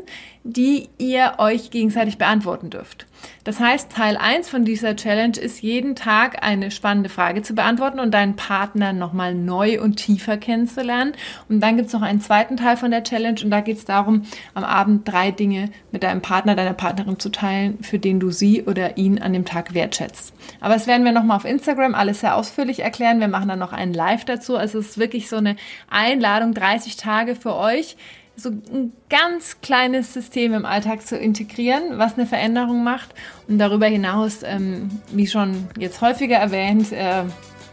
die 0.44 0.90
ihr 0.98 1.36
euch 1.38 1.72
gegenseitig 1.72 2.18
beantworten 2.18 2.70
dürft. 2.70 3.06
Das 3.44 3.60
heißt, 3.60 3.92
Teil 3.92 4.18
1 4.18 4.50
von 4.50 4.66
dieser 4.66 4.96
Challenge 4.96 5.38
ist 5.38 5.62
jeden 5.62 5.96
Tag 5.96 6.44
eine 6.44 6.70
spannende 6.72 7.10
Frage 7.10 7.42
zu 7.42 7.56
beantworten 7.56 8.00
und 8.00 8.14
deinen 8.14 8.36
Partner 8.36 8.94
nochmal 8.94 9.34
neu 9.34 9.82
und 9.82 9.96
tiefer 9.96 10.38
kennenzulernen. 10.38 11.14
Und 11.48 11.62
dann 11.62 11.78
gibt 11.78 11.88
es 11.88 11.94
noch 11.94 12.02
einen 12.02 12.22
zweiten 12.22 12.58
Teil 12.58 12.78
von 12.78 12.92
der 12.92 13.04
Challenge 13.04 13.40
und 13.44 13.50
da 13.50 13.62
geht 13.62 13.78
es 13.78 13.86
darum, 13.86 14.24
am 14.54 14.64
Abend 14.64 15.08
drei 15.08 15.32
Dinge 15.32 15.70
mit 15.92 16.04
deinem 16.04 16.22
Partner, 16.22 16.56
deiner 16.56 16.74
Partnerin 16.74 17.20
zu 17.20 17.30
teilen, 17.30 17.80
für 17.82 18.00
den 18.00 18.20
du 18.20 18.32
sie 18.32 18.64
oder 18.64 18.98
ihn 18.98 19.20
an 19.20 19.34
dem 19.34 19.46
Tag 19.46 19.74
wertschätzt. 19.74 20.34
Aber 20.60 20.74
das 20.74 20.88
werden 20.88 21.06
wir 21.06 21.12
nochmal 21.12 21.38
auf 21.38 21.46
Instagram 21.46 21.96
alles 21.96 22.20
sehr 22.20 22.36
ausführlich 22.36 22.80
erklären. 22.80 23.20
Wir 23.20 23.28
machen 23.28 23.48
dann 23.48 23.60
noch 23.60 23.74
einen 23.74 23.94
Live 23.94 24.26
dazu. 24.26 24.58
Also 24.58 24.80
es 24.80 24.90
ist 24.90 24.98
wirklich 24.98 25.30
so 25.30 25.38
eine 25.38 25.56
Einladung, 25.90 26.54
30 26.54 26.98
Tage 26.98 27.36
für 27.36 27.56
euch, 27.56 27.96
so 28.38 28.50
ein 28.50 28.94
ganz 29.10 29.62
kleines 29.62 30.14
System 30.14 30.54
im 30.54 30.66
Alltag 30.66 31.06
zu 31.06 31.18
integrieren, 31.18 31.98
was 31.98 32.14
eine 32.14 32.28
Veränderung 32.28 32.84
macht. 32.84 33.10
Und 33.48 33.58
darüber 33.58 33.88
hinaus, 33.88 34.40
ähm, 34.44 35.02
wie 35.12 35.28
schon 35.28 35.68
jetzt 35.78 36.02
häufiger 36.02 36.38
erwähnt, 36.38 36.92
äh, 36.92 37.24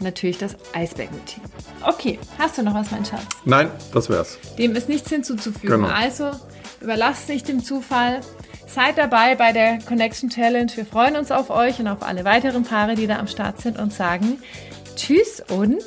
natürlich 0.00 0.38
das 0.38 0.56
Eisberg-Meeting. 0.72 1.42
Okay, 1.82 2.18
hast 2.38 2.56
du 2.56 2.62
noch 2.62 2.74
was, 2.74 2.90
mein 2.90 3.04
Schatz? 3.04 3.26
Nein, 3.44 3.70
das 3.92 4.08
wär's. 4.08 4.38
Dem 4.58 4.74
ist 4.74 4.88
nichts 4.88 5.10
hinzuzufügen. 5.10 5.82
Genau. 5.82 5.88
Also 5.88 6.30
überlasst 6.80 7.28
nicht 7.28 7.46
dem 7.46 7.62
Zufall. 7.62 8.20
Seid 8.66 8.96
dabei 8.96 9.34
bei 9.34 9.52
der 9.52 9.78
Connection 9.80 10.30
Challenge. 10.30 10.72
Wir 10.74 10.86
freuen 10.86 11.16
uns 11.16 11.30
auf 11.30 11.50
euch 11.50 11.78
und 11.78 11.88
auf 11.88 12.02
alle 12.02 12.24
weiteren 12.24 12.64
Paare, 12.64 12.94
die 12.94 13.06
da 13.06 13.18
am 13.18 13.28
Start 13.28 13.60
sind 13.60 13.78
und 13.78 13.92
sagen 13.92 14.38
Tschüss 14.96 15.42
und 15.48 15.84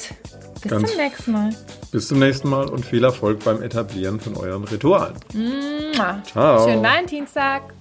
bis 0.62 0.72
Ganz 0.72 0.90
zum 0.90 0.98
nächsten 0.98 1.32
Mal. 1.32 1.50
Bis 1.92 2.08
zum 2.08 2.20
nächsten 2.20 2.50
Mal 2.50 2.70
und 2.70 2.86
viel 2.86 3.04
Erfolg 3.04 3.44
beim 3.44 3.62
Etablieren 3.62 4.20
von 4.20 4.36
euren 4.38 4.64
Ritualen. 4.64 5.16
Mua. 5.34 6.22
Ciao. 6.24 6.68
Schönen 6.68 6.84
Valentinstag. 6.84 7.77